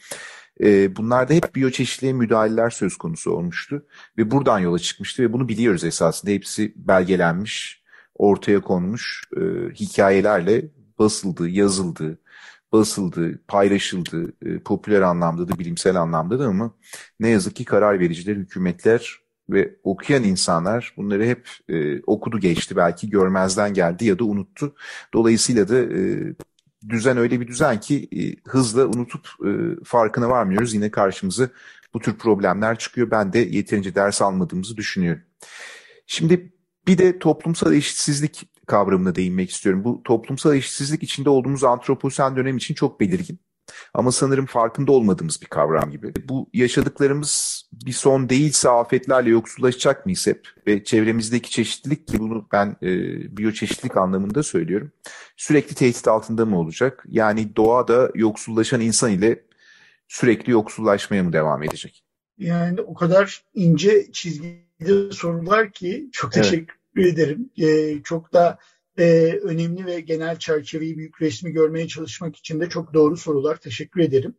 e, 0.63 0.95
bunlarda 0.95 1.33
hep 1.33 1.55
biyoçeşitliğe 1.55 2.13
müdahaleler 2.13 2.69
söz 2.69 2.97
konusu 2.97 3.31
olmuştu 3.31 3.85
ve 4.17 4.31
buradan 4.31 4.59
yola 4.59 4.79
çıkmıştı 4.79 5.23
ve 5.23 5.33
bunu 5.33 5.47
biliyoruz 5.47 5.83
esasında. 5.83 6.31
Hepsi 6.31 6.73
belgelenmiş, 6.75 7.83
ortaya 8.15 8.61
konmuş 8.61 9.23
e, 9.38 9.41
hikayelerle 9.73 10.65
basıldı, 10.99 11.49
yazıldı, 11.49 12.19
basıldı, 12.71 13.41
paylaşıldı, 13.47 14.33
e, 14.45 14.59
popüler 14.59 15.01
anlamda 15.01 15.47
da 15.47 15.59
bilimsel 15.59 15.95
anlamda 15.95 16.39
da 16.39 16.45
ama 16.45 16.75
ne 17.19 17.29
yazık 17.29 17.55
ki 17.55 17.65
karar 17.65 17.99
vericiler, 17.99 18.35
hükümetler 18.35 19.19
ve 19.50 19.75
okuyan 19.84 20.24
insanlar 20.24 20.94
bunları 20.98 21.25
hep 21.25 21.50
e, 21.70 22.01
okudu 22.01 22.39
geçti 22.39 22.75
belki 22.75 23.10
görmezden 23.10 23.74
geldi 23.74 24.06
ya 24.06 24.20
da 24.20 24.24
unuttu. 24.24 24.75
Dolayısıyla 25.13 25.70
da 25.70 25.77
e, 25.79 26.34
düzen 26.89 27.18
öyle 27.18 27.41
bir 27.41 27.48
düzen 27.48 27.79
ki 27.79 28.10
e, 28.12 28.50
hızla 28.50 28.86
unutup 28.86 29.27
e, 29.46 29.50
farkına 29.84 30.29
varmıyoruz. 30.29 30.74
Yine 30.74 30.91
karşımıza 30.91 31.50
bu 31.94 32.00
tür 32.00 32.18
problemler 32.18 32.77
çıkıyor. 32.77 33.12
Ben 33.12 33.34
de 33.34 33.39
yeterince 33.39 33.96
ders 33.96 34.22
almadığımızı 34.22 34.77
düşünüyorum. 34.77 35.22
Şimdi 36.08 36.53
bir 36.88 36.98
de 36.98 37.20
toplumsal 37.20 37.74
eşitsizlik 37.74 38.50
kavramına 38.68 39.15
değinmek 39.15 39.50
istiyorum. 39.50 39.84
Bu 39.84 40.03
toplumsal 40.03 40.56
eşitsizlik 40.56 41.03
içinde 41.03 41.29
olduğumuz 41.29 41.63
antroposen 41.63 42.36
dönem 42.36 42.58
için 42.58 42.74
çok 42.74 43.00
belirgin. 43.00 43.39
Ama 43.93 44.12
sanırım 44.12 44.45
farkında 44.45 44.91
olmadığımız 44.91 45.41
bir 45.41 45.48
kavram 45.48 45.91
gibi. 45.91 46.13
Bu 46.29 46.50
yaşadıklarımız 46.53 47.63
bir 47.86 47.91
son 47.91 48.29
değilse 48.29 48.69
afetlerle 48.69 49.29
yoksullaşacak 49.29 50.05
mıyız 50.05 50.27
hep? 50.27 50.48
Ve 50.67 50.83
çevremizdeki 50.83 51.50
çeşitlilik 51.50 52.07
ki 52.07 52.19
bunu 52.19 52.48
ben 52.51 52.75
e, 52.81 52.88
biyoçeşitlilik 53.38 53.98
anlamında 53.98 54.43
söylüyorum. 54.43 54.91
Sürekli 55.38 55.75
tehdit 55.75 56.07
altında 56.07 56.45
mı 56.45 56.59
olacak? 56.59 57.03
Yani 57.07 57.55
doğada 57.55 58.12
yoksullaşan 58.15 58.81
insan 58.81 59.12
ile 59.12 59.43
sürekli 60.07 60.51
yoksullaşmaya 60.51 61.24
mı 61.24 61.33
devam 61.33 61.63
edecek? 61.63 62.03
Yani 62.38 62.81
o 62.81 62.93
kadar 62.93 63.43
ince 63.53 64.12
çizgili 64.12 65.13
sorular 65.13 65.71
ki 65.71 66.09
çok 66.12 66.31
teşekkür 66.31 66.75
evet. 66.98 67.13
ederim. 67.13 67.50
Ee, 67.62 68.03
çok 68.03 68.33
da 68.33 68.57
e, 69.00 69.39
önemli 69.44 69.86
ve 69.86 70.00
genel 70.01 70.39
çerçeveyi, 70.39 70.98
büyük 70.98 71.22
resmi 71.22 71.51
görmeye 71.51 71.88
çalışmak 71.88 72.36
için 72.36 72.60
de 72.60 72.70
çok 72.70 72.94
doğru 72.94 73.18
sorular. 73.18 73.56
Teşekkür 73.56 74.01
ederim. 74.01 74.36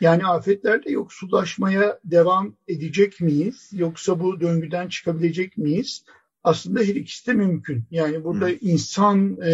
Yani 0.00 0.26
afetlerde 0.26 0.90
yoksullaşmaya 0.90 1.98
devam 2.04 2.56
edecek 2.68 3.20
miyiz? 3.20 3.70
Yoksa 3.72 4.20
bu 4.20 4.40
döngüden 4.40 4.88
çıkabilecek 4.88 5.58
miyiz? 5.58 6.04
Aslında 6.44 6.80
her 6.80 6.94
ikisi 6.94 7.26
de 7.26 7.32
mümkün. 7.32 7.84
Yani 7.90 8.24
burada 8.24 8.46
Hı. 8.46 8.56
insan 8.60 9.38
e, 9.42 9.52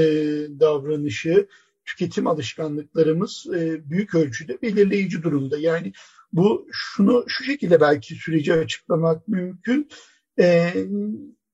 davranışı, 0.60 1.48
tüketim 1.84 2.26
alışkanlıklarımız 2.26 3.46
e, 3.54 3.90
büyük 3.90 4.14
ölçüde 4.14 4.62
belirleyici 4.62 5.22
durumda. 5.22 5.58
Yani 5.58 5.92
bu 6.32 6.68
şunu 6.72 7.24
şu 7.28 7.44
şekilde 7.44 7.80
belki 7.80 8.14
süreci 8.14 8.54
açıklamak 8.54 9.28
mümkün. 9.28 9.88
E, 10.40 10.72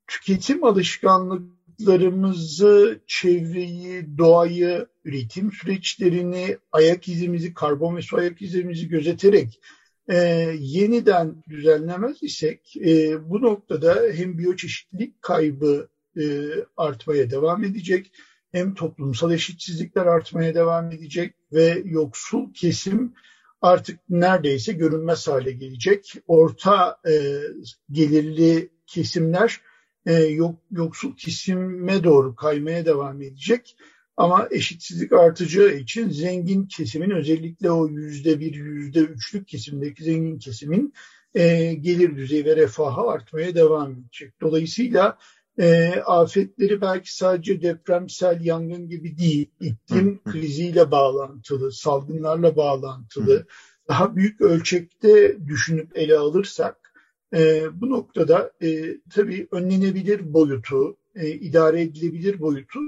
tüketim 0.07 0.65
alışkanlık 0.65 1.56
hayatlarımızı, 1.78 3.00
çevreyi, 3.06 4.18
doğayı, 4.18 4.87
üretim 5.05 5.53
süreçlerini, 5.53 6.59
ayak 6.72 7.09
izimizi, 7.09 7.55
karbon 7.55 7.96
ve 7.96 8.03
su 8.03 8.16
ayak 8.16 8.42
izimizi 8.42 8.88
gözeterek 8.88 9.61
e, 10.09 10.16
yeniden 10.59 11.42
düzenlemez 11.48 12.22
isek 12.22 12.77
e, 12.77 13.18
bu 13.31 13.42
noktada 13.42 14.03
hem 14.14 14.38
biyoçeşitlilik 14.38 15.22
kaybı 15.22 15.88
e, 16.20 16.22
artmaya 16.77 17.31
devam 17.31 17.64
edecek 17.64 18.12
hem 18.53 18.74
toplumsal 18.74 19.33
eşitsizlikler 19.33 20.07
artmaya 20.07 20.55
devam 20.55 20.92
edecek 20.92 21.35
ve 21.53 21.83
yoksul 21.85 22.53
kesim 22.55 23.14
artık 23.62 24.01
neredeyse 24.09 24.72
görünmez 24.72 25.29
hale 25.29 25.53
gelecek. 25.53 26.14
Orta 26.27 27.01
e, 27.09 27.40
gelirli 27.90 28.70
kesimler 28.87 29.61
e, 30.07 30.12
yok, 30.14 30.59
yoksul 30.71 31.16
kesime 31.16 32.05
doğru 32.05 32.35
kaymaya 32.35 32.87
devam 32.87 33.23
edecek. 33.23 33.77
Ama 34.16 34.49
eşitsizlik 34.51 35.12
artacağı 35.12 35.75
için 35.75 36.11
zengin 36.11 36.66
kesimin 36.66 37.11
özellikle 37.11 37.71
o 37.71 37.88
yüzde 37.88 38.40
bir, 38.40 38.55
yüzde 38.55 39.01
üçlük 39.01 39.49
kesimdeki 39.49 40.05
zengin 40.05 40.38
kesimin 40.38 40.92
e, 41.35 41.75
gelir 41.75 42.16
düzeyi 42.16 42.45
ve 42.45 42.57
refahı 42.57 43.01
artmaya 43.01 43.55
devam 43.55 43.92
edecek. 43.92 44.40
Dolayısıyla 44.40 45.19
e, 45.59 45.95
afetleri 46.07 46.81
belki 46.81 47.16
sadece 47.16 47.62
depremsel 47.62 48.40
yangın 48.45 48.88
gibi 48.88 49.19
değil, 49.19 49.51
iklim 49.61 50.23
kriziyle 50.25 50.90
bağlantılı, 50.90 51.73
salgınlarla 51.73 52.57
bağlantılı, 52.57 53.47
daha 53.88 54.16
büyük 54.16 54.40
ölçekte 54.40 55.37
düşünüp 55.47 55.97
ele 55.99 56.16
alırsak 56.16 56.86
e, 57.37 57.64
bu 57.81 57.90
noktada 57.90 58.53
e, 58.62 58.96
tabii 59.14 59.49
önlenebilir 59.51 60.33
boyutu, 60.33 60.96
e, 61.14 61.29
idare 61.31 61.83
edilebilir 61.83 62.40
boyutu 62.40 62.81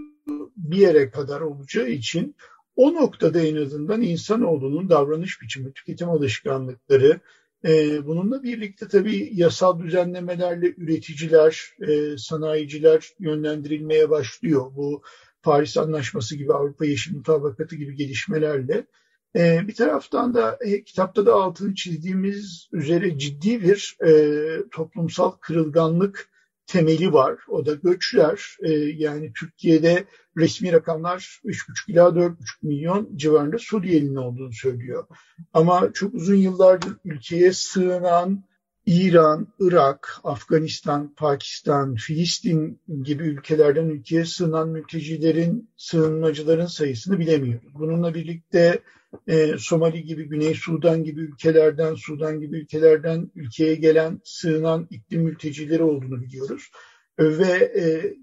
bir 0.56 0.76
yere 0.76 1.10
kadar 1.10 1.40
olacağı 1.40 1.88
için 1.88 2.34
o 2.76 2.94
noktada 2.94 3.40
en 3.40 3.56
azından 3.56 4.02
insanoğlunun 4.02 4.88
davranış 4.88 5.42
biçimi, 5.42 5.72
tüketim 5.72 6.08
alışkanlıkları, 6.10 7.20
e, 7.64 8.06
bununla 8.06 8.42
birlikte 8.42 8.88
tabii 8.88 9.30
yasal 9.32 9.80
düzenlemelerle 9.80 10.74
üreticiler, 10.76 11.76
e, 11.88 12.18
sanayiciler 12.18 13.08
yönlendirilmeye 13.18 14.10
başlıyor. 14.10 14.72
Bu 14.76 15.02
Paris 15.42 15.76
Anlaşması 15.76 16.36
gibi, 16.36 16.52
Avrupa 16.52 16.86
Yeşil 16.86 17.16
Mutabakatı 17.16 17.76
gibi 17.76 17.96
gelişmelerle 17.96 18.86
e, 19.36 19.68
bir 19.68 19.74
taraftan 19.74 20.34
da 20.34 20.58
e, 20.60 20.84
kitapta 20.84 21.26
da 21.26 21.34
altını 21.34 21.74
çizdiğimiz 21.74 22.68
üzere 22.72 23.18
ciddi 23.18 23.62
bir 23.62 23.96
e, 24.06 24.70
toplumsal 24.70 25.30
kırılganlık 25.30 26.28
temeli 26.66 27.12
var. 27.12 27.38
O 27.48 27.66
da 27.66 27.74
göçler. 27.74 28.56
E, 28.62 28.70
yani 28.72 29.32
Türkiye'de 29.32 30.04
resmi 30.36 30.72
rakamlar 30.72 31.40
3,5 31.44 31.92
ila 31.92 32.02
4,5 32.02 32.34
milyon 32.62 33.16
civarında 33.16 33.58
Suriyelinin 33.58 34.16
olduğunu 34.16 34.52
söylüyor. 34.52 35.06
Ama 35.52 35.92
çok 35.92 36.14
uzun 36.14 36.34
yıllardır 36.34 36.96
ülkeye 37.04 37.52
sığınan 37.52 38.44
İran, 38.86 39.46
Irak, 39.60 40.20
Afganistan, 40.24 41.14
Pakistan, 41.14 41.94
Filistin 41.94 42.80
gibi 43.02 43.22
ülkelerden 43.22 43.86
ülkeye 43.88 44.24
sığınan 44.24 44.68
mültecilerin, 44.68 45.70
sığınmacıların 45.76 46.66
sayısını 46.66 47.18
bilemiyoruz. 47.18 47.74
Bununla 47.74 48.14
birlikte 48.14 48.82
e, 49.26 49.58
Somali 49.58 50.04
gibi, 50.04 50.24
Güney 50.24 50.54
Sudan 50.54 51.04
gibi 51.04 51.20
ülkelerden, 51.20 51.94
Sudan 51.94 52.40
gibi 52.40 52.58
ülkelerden 52.58 53.30
ülkeye 53.34 53.74
gelen, 53.74 54.20
sığınan 54.24 54.86
iklim 54.90 55.22
mültecileri 55.22 55.82
olduğunu 55.82 56.22
biliyoruz. 56.22 56.70
E, 57.18 57.24
ve 57.38 57.72
e, 57.80 58.14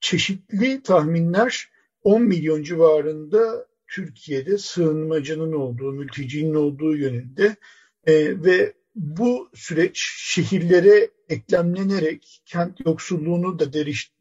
çeşitli 0.00 0.82
tahminler 0.82 1.68
10 2.02 2.22
milyon 2.22 2.62
civarında 2.62 3.66
Türkiye'de 3.88 4.58
sığınmacının 4.58 5.52
olduğu, 5.52 5.92
mültecinin 5.92 6.54
olduğu 6.54 6.96
yönünde 6.96 7.56
e, 8.06 8.42
ve 8.44 8.72
bu 8.94 9.50
süreç 9.54 9.98
şehirlere 10.18 11.10
eklemlenerek 11.28 12.42
kent 12.46 12.86
yoksulluğunu 12.86 13.58
da 13.58 13.72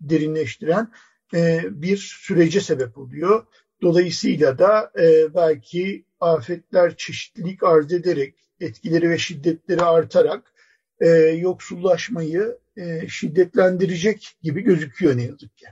derinleştiren 0.02 0.92
e, 1.34 1.62
bir 1.72 1.98
sürece 1.98 2.62
sebep 2.62 2.98
oluyor. 2.98 3.46
Dolayısıyla 3.82 4.58
da 4.58 4.92
e, 5.00 5.36
belki 5.36 6.06
afetler 6.20 6.98
çeşitlilik 6.98 7.64
arz 7.64 7.94
ederek, 7.94 8.36
etkileri 8.60 9.10
ve 9.10 9.18
şiddetleri 9.18 9.82
artarak 9.82 10.54
e, 11.00 11.08
yoksullaşmayı 11.20 12.58
e, 12.78 13.08
şiddetlendirecek 13.08 14.38
gibi 14.44 14.62
gözüküyor 14.62 15.18
ne 15.18 15.24
yazık 15.24 15.58
ki. 15.58 15.66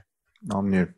Anlıyorum. 0.50 0.94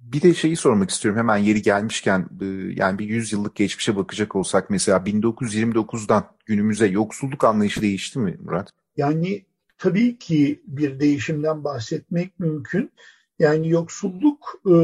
Bir 0.00 0.22
de 0.22 0.34
şeyi 0.34 0.56
sormak 0.56 0.90
istiyorum 0.90 1.18
hemen 1.18 1.36
yeri 1.36 1.62
gelmişken 1.62 2.28
e, 2.40 2.44
yani 2.74 2.98
bir 2.98 3.06
100 3.06 3.32
yıllık 3.32 3.56
geçmişe 3.56 3.96
bakacak 3.96 4.36
olsak 4.36 4.70
mesela 4.70 4.98
1929'dan 4.98 6.26
günümüze 6.46 6.86
yoksulluk 6.86 7.44
anlayışı 7.44 7.82
değişti 7.82 8.18
mi 8.18 8.36
Murat? 8.40 8.70
Yani 8.96 9.44
tabii 9.78 10.18
ki 10.18 10.62
bir 10.66 11.00
değişimden 11.00 11.64
bahsetmek 11.64 12.40
mümkün. 12.40 12.90
Yani 13.38 13.68
yoksulluk 13.68 14.60
e, 14.66 14.74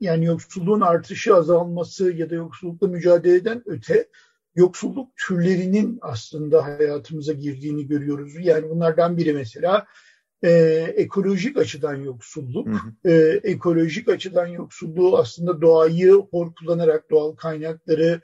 yani 0.00 0.24
yoksulluğun 0.24 0.80
artışı 0.80 1.34
azalması 1.34 2.12
ya 2.12 2.30
da 2.30 2.34
yoksullukla 2.34 2.86
mücadeleden 2.86 3.62
öte 3.66 4.08
yoksulluk 4.54 5.16
türlerinin 5.16 5.98
aslında 6.02 6.64
hayatımıza 6.64 7.32
girdiğini 7.32 7.86
görüyoruz. 7.86 8.32
Yani 8.40 8.70
bunlardan 8.70 9.16
biri 9.16 9.32
mesela 9.32 9.86
e, 10.42 10.50
ekolojik 10.96 11.56
açıdan 11.56 11.96
yoksulluk. 11.96 12.68
Hı 12.68 12.72
hı. 12.72 13.10
E, 13.10 13.40
ekolojik 13.50 14.08
açıdan 14.08 14.46
yoksulluğu 14.46 15.18
aslında 15.18 15.60
doğayı 15.60 16.12
hor 16.12 16.54
kullanarak 16.54 17.10
doğal 17.10 17.32
kaynakları 17.32 18.20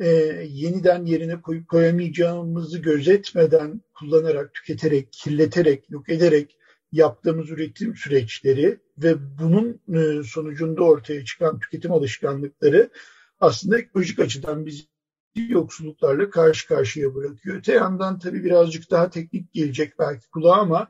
e, 0.00 0.08
yeniden 0.48 1.04
yerine 1.04 1.40
koyup 1.40 1.68
koyamayacağımızı 1.68 2.78
gözetmeden 2.78 3.80
kullanarak, 3.94 4.54
tüketerek, 4.54 5.12
kirleterek, 5.12 5.90
yok 5.90 6.08
ederek 6.08 6.57
yaptığımız 6.92 7.50
üretim 7.50 7.96
süreçleri 7.96 8.78
ve 8.98 9.38
bunun 9.38 9.80
e, 9.94 10.22
sonucunda 10.22 10.84
ortaya 10.84 11.24
çıkan 11.24 11.58
tüketim 11.58 11.92
alışkanlıkları 11.92 12.90
aslında 13.40 13.78
ekolojik 13.78 14.18
açıdan 14.18 14.66
bizi 14.66 14.82
yoksulluklarla 15.36 16.30
karşı 16.30 16.68
karşıya 16.68 17.14
bırakıyor. 17.14 17.56
Öte 17.56 17.72
yandan 17.72 18.18
tabii 18.18 18.44
birazcık 18.44 18.90
daha 18.90 19.10
teknik 19.10 19.52
gelecek 19.52 19.98
belki 19.98 20.30
kulağa 20.30 20.56
ama 20.56 20.88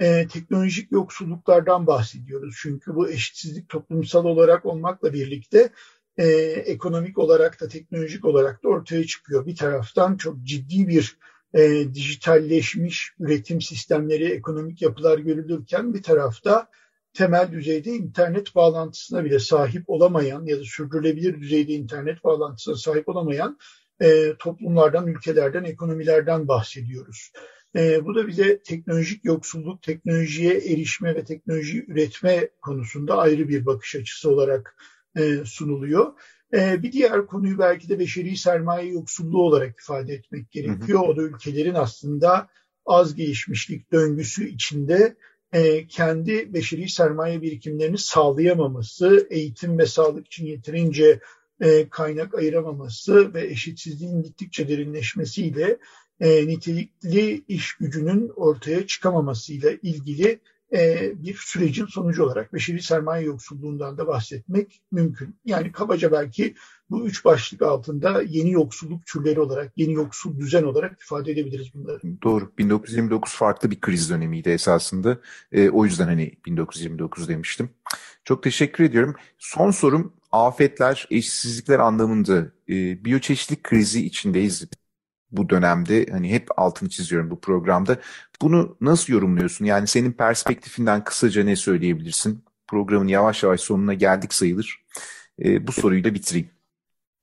e, 0.00 0.28
teknolojik 0.28 0.92
yoksulluklardan 0.92 1.86
bahsediyoruz. 1.86 2.56
Çünkü 2.62 2.94
bu 2.94 3.10
eşitsizlik 3.10 3.68
toplumsal 3.68 4.24
olarak 4.24 4.66
olmakla 4.66 5.12
birlikte 5.12 5.70
e, 6.16 6.26
ekonomik 6.66 7.18
olarak 7.18 7.60
da 7.60 7.68
teknolojik 7.68 8.24
olarak 8.24 8.64
da 8.64 8.68
ortaya 8.68 9.06
çıkıyor. 9.06 9.46
Bir 9.46 9.56
taraftan 9.56 10.16
çok 10.16 10.42
ciddi 10.42 10.88
bir 10.88 11.18
e, 11.54 11.94
dijitalleşmiş 11.94 13.12
üretim 13.20 13.60
sistemleri, 13.60 14.24
ekonomik 14.24 14.82
yapılar 14.82 15.18
görülürken 15.18 15.94
bir 15.94 16.02
tarafta 16.02 16.68
temel 17.14 17.52
düzeyde 17.52 17.90
internet 17.90 18.54
bağlantısına 18.54 19.24
bile 19.24 19.38
sahip 19.38 19.84
olamayan 19.86 20.44
ya 20.44 20.58
da 20.58 20.64
sürdürülebilir 20.64 21.40
düzeyde 21.40 21.72
internet 21.72 22.24
bağlantısına 22.24 22.76
sahip 22.76 23.08
olamayan 23.08 23.58
e, 24.00 24.34
toplumlardan, 24.38 25.06
ülkelerden, 25.06 25.64
ekonomilerden 25.64 26.48
bahsediyoruz. 26.48 27.32
E, 27.76 28.04
bu 28.04 28.14
da 28.14 28.28
bize 28.28 28.62
teknolojik 28.62 29.24
yoksulluk, 29.24 29.82
teknolojiye 29.82 30.54
erişme 30.54 31.14
ve 31.14 31.24
teknoloji 31.24 31.84
üretme 31.88 32.48
konusunda 32.62 33.18
ayrı 33.18 33.48
bir 33.48 33.66
bakış 33.66 33.96
açısı 33.96 34.30
olarak 34.30 34.76
e, 35.16 35.36
sunuluyor. 35.44 36.12
E, 36.54 36.82
bir 36.82 36.92
diğer 36.92 37.26
konuyu 37.26 37.58
belki 37.58 37.88
de 37.88 37.98
beşeri 37.98 38.36
sermaye 38.36 38.92
yoksulluğu 38.92 39.42
olarak 39.42 39.80
ifade 39.80 40.14
etmek 40.14 40.50
gerekiyor. 40.50 40.98
Hı 40.98 41.04
hı. 41.04 41.12
O 41.12 41.16
da 41.16 41.22
ülkelerin 41.22 41.74
aslında 41.74 42.48
az 42.86 43.14
gelişmişlik 43.14 43.92
döngüsü 43.92 44.48
içinde 44.48 45.16
e, 45.52 45.86
kendi 45.86 46.54
beşeri 46.54 46.88
sermaye 46.88 47.42
birikimlerini 47.42 47.98
sağlayamaması, 47.98 49.26
eğitim 49.30 49.78
ve 49.78 49.86
sağlık 49.86 50.26
için 50.26 50.46
yeterince 50.46 51.20
e, 51.60 51.88
kaynak 51.88 52.34
ayıramaması 52.34 53.34
ve 53.34 53.46
eşitsizliğin 53.46 54.22
gittikçe 54.22 54.68
derinleşmesiyle 54.68 55.78
e, 56.20 56.46
nitelikli 56.46 57.44
iş 57.48 57.74
gücünün 57.74 58.28
ortaya 58.36 58.86
çıkamamasıyla 58.86 59.70
ilgili 59.82 60.40
e, 60.72 61.12
bir 61.16 61.34
sürecin 61.34 61.86
sonucu 61.86 62.24
olarak 62.24 62.52
beşeri 62.52 62.82
sermaye 62.82 63.24
yoksulluğundan 63.26 63.98
da 63.98 64.06
bahsetmek 64.06 64.82
mümkün. 64.92 65.36
Yani 65.44 65.72
kabaca 65.72 66.12
belki 66.12 66.54
bu 66.90 67.06
üç 67.06 67.24
başlık 67.24 67.62
altında 67.62 68.22
yeni 68.22 68.50
yoksulluk 68.50 69.06
türleri 69.06 69.40
olarak, 69.40 69.72
yeni 69.76 69.92
yoksul 69.92 70.38
düzen 70.38 70.62
olarak 70.62 71.02
ifade 71.02 71.32
edebiliriz 71.32 71.74
bunları. 71.74 72.00
Doğru. 72.22 72.52
1929 72.58 73.34
farklı 73.34 73.70
bir 73.70 73.80
kriz 73.80 74.10
dönemiydi 74.10 74.48
esasında. 74.48 75.18
E, 75.52 75.70
o 75.70 75.84
yüzden 75.84 76.06
hani 76.06 76.32
1929 76.46 77.28
demiştim. 77.28 77.70
Çok 78.24 78.42
teşekkür 78.42 78.84
ediyorum. 78.84 79.14
Son 79.38 79.70
sorum 79.70 80.12
afetler, 80.32 81.06
eşitsizlikler 81.10 81.78
anlamında 81.78 82.52
e, 82.68 83.04
biyoçeşitlik 83.04 83.64
krizi 83.64 84.06
içindeyiz 84.06 84.68
bu 85.32 85.48
dönemde 85.48 86.06
hani 86.10 86.30
hep 86.32 86.48
altını 86.56 86.88
çiziyorum 86.88 87.30
bu 87.30 87.40
programda. 87.40 87.98
Bunu 88.42 88.76
nasıl 88.80 89.12
yorumluyorsun? 89.12 89.64
Yani 89.64 89.86
senin 89.86 90.12
perspektifinden 90.12 91.04
kısaca 91.04 91.44
ne 91.44 91.56
söyleyebilirsin? 91.56 92.44
Programın 92.66 93.08
yavaş 93.08 93.42
yavaş 93.42 93.60
sonuna 93.60 93.94
geldik 93.94 94.34
sayılır. 94.34 94.84
E, 95.44 95.66
bu 95.66 95.72
soruyu 95.72 96.04
da 96.04 96.14
bitireyim. 96.14 96.50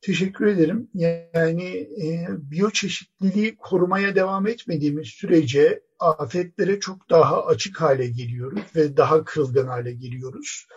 Teşekkür 0.01 0.45
ederim. 0.45 0.89
Yani 0.93 1.67
e, 2.03 2.27
biyoçeşitliliği 2.29 3.55
korumaya 3.55 4.15
devam 4.15 4.47
etmediğimiz 4.47 5.07
sürece 5.07 5.81
afetlere 5.99 6.79
çok 6.79 7.09
daha 7.09 7.45
açık 7.45 7.81
hale 7.81 8.07
geliyoruz 8.07 8.61
ve 8.75 8.97
daha 8.97 9.23
kırılgan 9.23 9.67
hale 9.67 9.93
geliyoruz. 9.93 10.67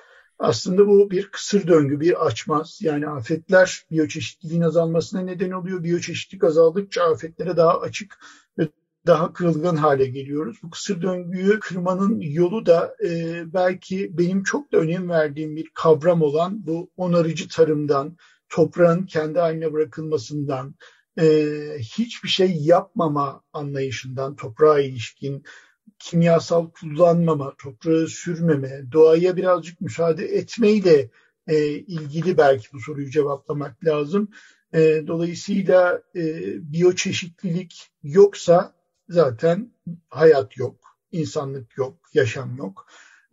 Aslında 0.40 0.86
bu 0.86 1.10
bir 1.10 1.26
kısır 1.26 1.66
döngü, 1.66 2.00
bir 2.00 2.26
açmaz. 2.26 2.78
Yani 2.82 3.08
afetler 3.08 3.84
biyoçeşitliliğin 3.90 4.62
azalmasına 4.62 5.20
neden 5.20 5.50
oluyor. 5.50 5.84
Biyoçeşitlilik 5.84 6.44
azaldıkça 6.44 7.02
afetlere 7.02 7.56
daha 7.56 7.80
açık 7.80 8.18
ve 8.58 8.68
daha 9.06 9.32
kırılgan 9.32 9.76
hale 9.76 10.06
geliyoruz. 10.06 10.58
Bu 10.62 10.70
kısır 10.70 11.02
döngüyü 11.02 11.60
kırmanın 11.60 12.20
yolu 12.20 12.66
da 12.66 12.96
e, 13.04 13.42
belki 13.54 14.18
benim 14.18 14.42
çok 14.42 14.72
da 14.72 14.78
önem 14.78 15.08
verdiğim 15.08 15.56
bir 15.56 15.70
kavram 15.74 16.22
olan 16.22 16.66
bu 16.66 16.90
onarıcı 16.96 17.48
tarımdan, 17.48 18.16
toprağın 18.48 19.06
kendi 19.06 19.38
haline 19.38 19.72
bırakılmasından, 19.72 20.74
e, 21.20 21.46
hiçbir 21.78 22.28
şey 22.28 22.56
yapmama 22.56 23.42
anlayışından, 23.52 24.36
toprağa 24.36 24.80
ilişkin, 24.80 25.44
kimyasal 26.00 26.70
kullanmama, 26.70 27.54
toprağı 27.58 28.06
sürmeme, 28.06 28.82
doğaya 28.92 29.36
birazcık 29.36 29.80
müsaade 29.80 30.24
etmeyle 30.24 31.10
e, 31.46 31.66
ilgili 31.68 32.38
belki 32.38 32.68
bu 32.72 32.80
soruyu 32.80 33.10
cevaplamak 33.10 33.84
lazım. 33.84 34.28
E, 34.74 35.02
dolayısıyla 35.06 36.02
e, 36.16 36.22
biyoçeşitlilik 36.72 37.90
yoksa 38.02 38.74
zaten 39.08 39.72
hayat 40.08 40.56
yok, 40.56 40.76
insanlık 41.12 41.78
yok, 41.78 41.98
yaşam 42.14 42.56
yok. 42.56 42.86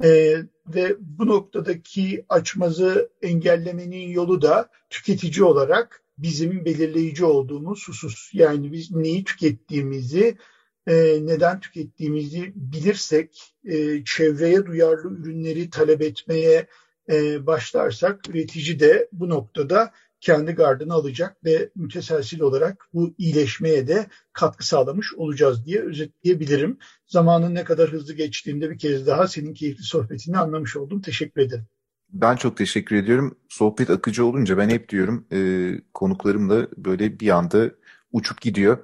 E, 0.04 0.38
ve 0.68 0.96
bu 1.00 1.28
noktadaki 1.28 2.26
açmazı 2.30 3.10
engellemenin 3.22 4.10
yolu 4.10 4.42
da 4.42 4.70
tüketici 4.90 5.44
olarak 5.44 6.04
bizim 6.18 6.66
belirleyici 6.66 7.26
olduğumuz 7.26 7.88
husus. 7.88 8.30
Yani 8.34 8.72
biz 8.72 8.92
neyi 8.92 9.24
tükettiğimizi 9.24 10.38
e, 10.88 10.94
neden 11.22 11.60
tükettiğimizi 11.60 12.54
bilirsek, 12.56 13.54
e, 13.66 14.04
çevreye 14.04 14.66
duyarlı 14.66 15.20
ürünleri 15.20 15.70
talep 15.70 16.02
etmeye 16.02 16.68
e, 17.10 17.48
başlarsak 17.48 18.30
üretici 18.30 18.80
de 18.80 19.10
bu 19.12 19.30
noktada 19.30 19.92
kendi 20.20 20.52
gardını 20.52 20.94
alacak 20.94 21.44
ve 21.46 21.70
müteselsil 21.76 22.40
olarak 22.40 22.88
bu 22.94 23.14
iyileşmeye 23.18 23.88
de 23.88 24.08
katkı 24.34 24.68
sağlamış 24.68 25.14
olacağız 25.14 25.66
diye 25.66 25.82
özetleyebilirim. 25.82 26.78
Zamanın 27.06 27.56
ne 27.56 27.64
kadar 27.64 27.92
hızlı 27.92 28.14
geçtiğinde 28.14 28.70
bir 28.70 28.78
kez 28.78 29.08
daha 29.08 29.28
senin 29.28 29.54
keyifli 29.54 29.84
sohbetini 29.84 30.38
anlamış 30.38 30.78
oldum. 30.78 31.02
Teşekkür 31.02 31.42
ederim. 31.42 31.66
Ben 32.10 32.36
çok 32.36 32.58
teşekkür 32.58 32.96
ediyorum. 32.96 33.38
Sohbet 33.50 33.90
akıcı 33.90 34.26
olunca 34.26 34.58
ben 34.58 34.70
hep 34.70 34.90
diyorum 34.90 35.28
e, 35.34 35.72
konuklarımla 35.94 36.68
böyle 36.78 37.20
bir 37.20 37.30
anda 37.30 37.72
uçup 38.12 38.42
gidiyor. 38.42 38.78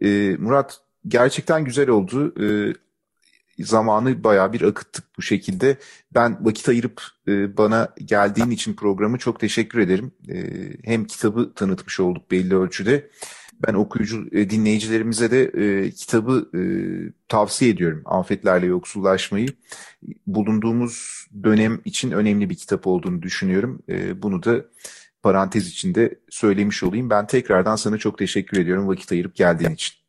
E, 0.00 0.36
Murat 0.38 0.80
gerçekten 1.08 1.64
güzel 1.64 1.88
oldu. 1.88 2.34
E, 2.42 2.74
zamanı 3.58 4.24
bayağı 4.24 4.52
bir 4.52 4.62
akıttık 4.62 5.04
bu 5.18 5.22
şekilde. 5.22 5.76
Ben 6.14 6.44
vakit 6.44 6.68
ayırıp 6.68 7.02
e, 7.28 7.56
bana 7.56 7.88
geldiğin 8.04 8.50
için 8.50 8.74
programı 8.74 9.18
çok 9.18 9.40
teşekkür 9.40 9.78
ederim. 9.78 10.12
E, 10.28 10.36
hem 10.84 11.04
kitabı 11.04 11.52
tanıtmış 11.54 12.00
olduk 12.00 12.30
belli 12.30 12.56
ölçüde. 12.56 13.10
Ben 13.66 13.74
okuyucu 13.74 14.28
e, 14.32 14.50
dinleyicilerimize 14.50 15.30
de 15.30 15.42
e, 15.44 15.90
kitabı 15.90 16.50
e, 16.54 16.60
tavsiye 17.28 17.70
ediyorum. 17.70 18.02
Afetlerle 18.04 18.66
yoksullaşmayı. 18.66 19.48
Bulunduğumuz 20.26 21.26
dönem 21.44 21.80
için 21.84 22.10
önemli 22.10 22.50
bir 22.50 22.54
kitap 22.54 22.86
olduğunu 22.86 23.22
düşünüyorum. 23.22 23.82
E, 23.88 24.22
bunu 24.22 24.42
da 24.42 24.64
parantez 25.22 25.68
içinde 25.68 26.18
söylemiş 26.30 26.82
olayım. 26.82 27.10
Ben 27.10 27.26
tekrardan 27.26 27.76
sana 27.76 27.98
çok 27.98 28.18
teşekkür 28.18 28.60
ediyorum 28.60 28.88
vakit 28.88 29.12
ayırıp 29.12 29.34
geldiğin 29.34 29.70
için. 29.70 30.01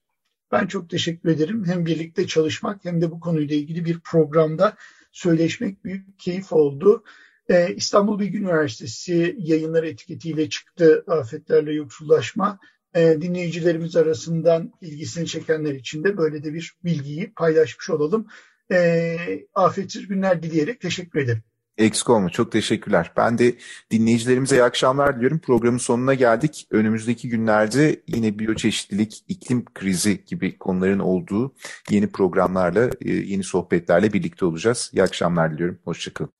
Ben 0.53 0.67
çok 0.67 0.89
teşekkür 0.89 1.29
ederim. 1.29 1.65
Hem 1.65 1.85
birlikte 1.85 2.27
çalışmak 2.27 2.85
hem 2.85 3.01
de 3.01 3.11
bu 3.11 3.19
konuyla 3.19 3.55
ilgili 3.55 3.85
bir 3.85 3.99
programda 3.99 4.75
söyleşmek 5.11 5.83
büyük 5.83 6.19
keyif 6.19 6.53
oldu. 6.53 7.03
Ee, 7.49 7.73
İstanbul 7.75 8.19
Bilgi 8.19 8.37
Üniversitesi 8.37 9.35
yayınları 9.39 9.87
etiketiyle 9.87 10.49
çıktı 10.49 11.03
afetlerle 11.07 11.73
yoksullaşma. 11.73 12.59
Ee, 12.95 13.17
dinleyicilerimiz 13.21 13.95
arasından 13.95 14.71
ilgisini 14.81 15.27
çekenler 15.27 15.73
için 15.73 16.03
de 16.03 16.17
böyle 16.17 16.43
de 16.43 16.53
bir 16.53 16.73
bilgiyi 16.83 17.33
paylaşmış 17.33 17.89
olalım. 17.89 18.27
Ee, 18.71 19.17
afetsiz 19.53 20.07
günler 20.07 20.43
dileyerek 20.43 20.81
teşekkür 20.81 21.19
ederim. 21.19 21.43
Eksik 21.77 22.09
olma. 22.09 22.29
Çok 22.29 22.51
teşekkürler. 22.51 23.11
Ben 23.17 23.37
de 23.37 23.55
dinleyicilerimize 23.91 24.55
iyi 24.55 24.63
akşamlar 24.63 25.15
diliyorum. 25.15 25.39
Programın 25.39 25.77
sonuna 25.77 26.13
geldik. 26.13 26.67
Önümüzdeki 26.71 27.29
günlerde 27.29 28.01
yine 28.07 28.39
biyoçeşitlilik, 28.39 29.25
iklim 29.27 29.65
krizi 29.73 30.25
gibi 30.25 30.57
konuların 30.57 30.99
olduğu 30.99 31.55
yeni 31.89 32.07
programlarla, 32.11 32.89
e, 33.01 33.11
yeni 33.11 33.43
sohbetlerle 33.43 34.13
birlikte 34.13 34.45
olacağız. 34.45 34.91
İyi 34.93 35.03
akşamlar 35.03 35.53
diliyorum. 35.53 35.79
Hoşçakalın. 35.85 36.31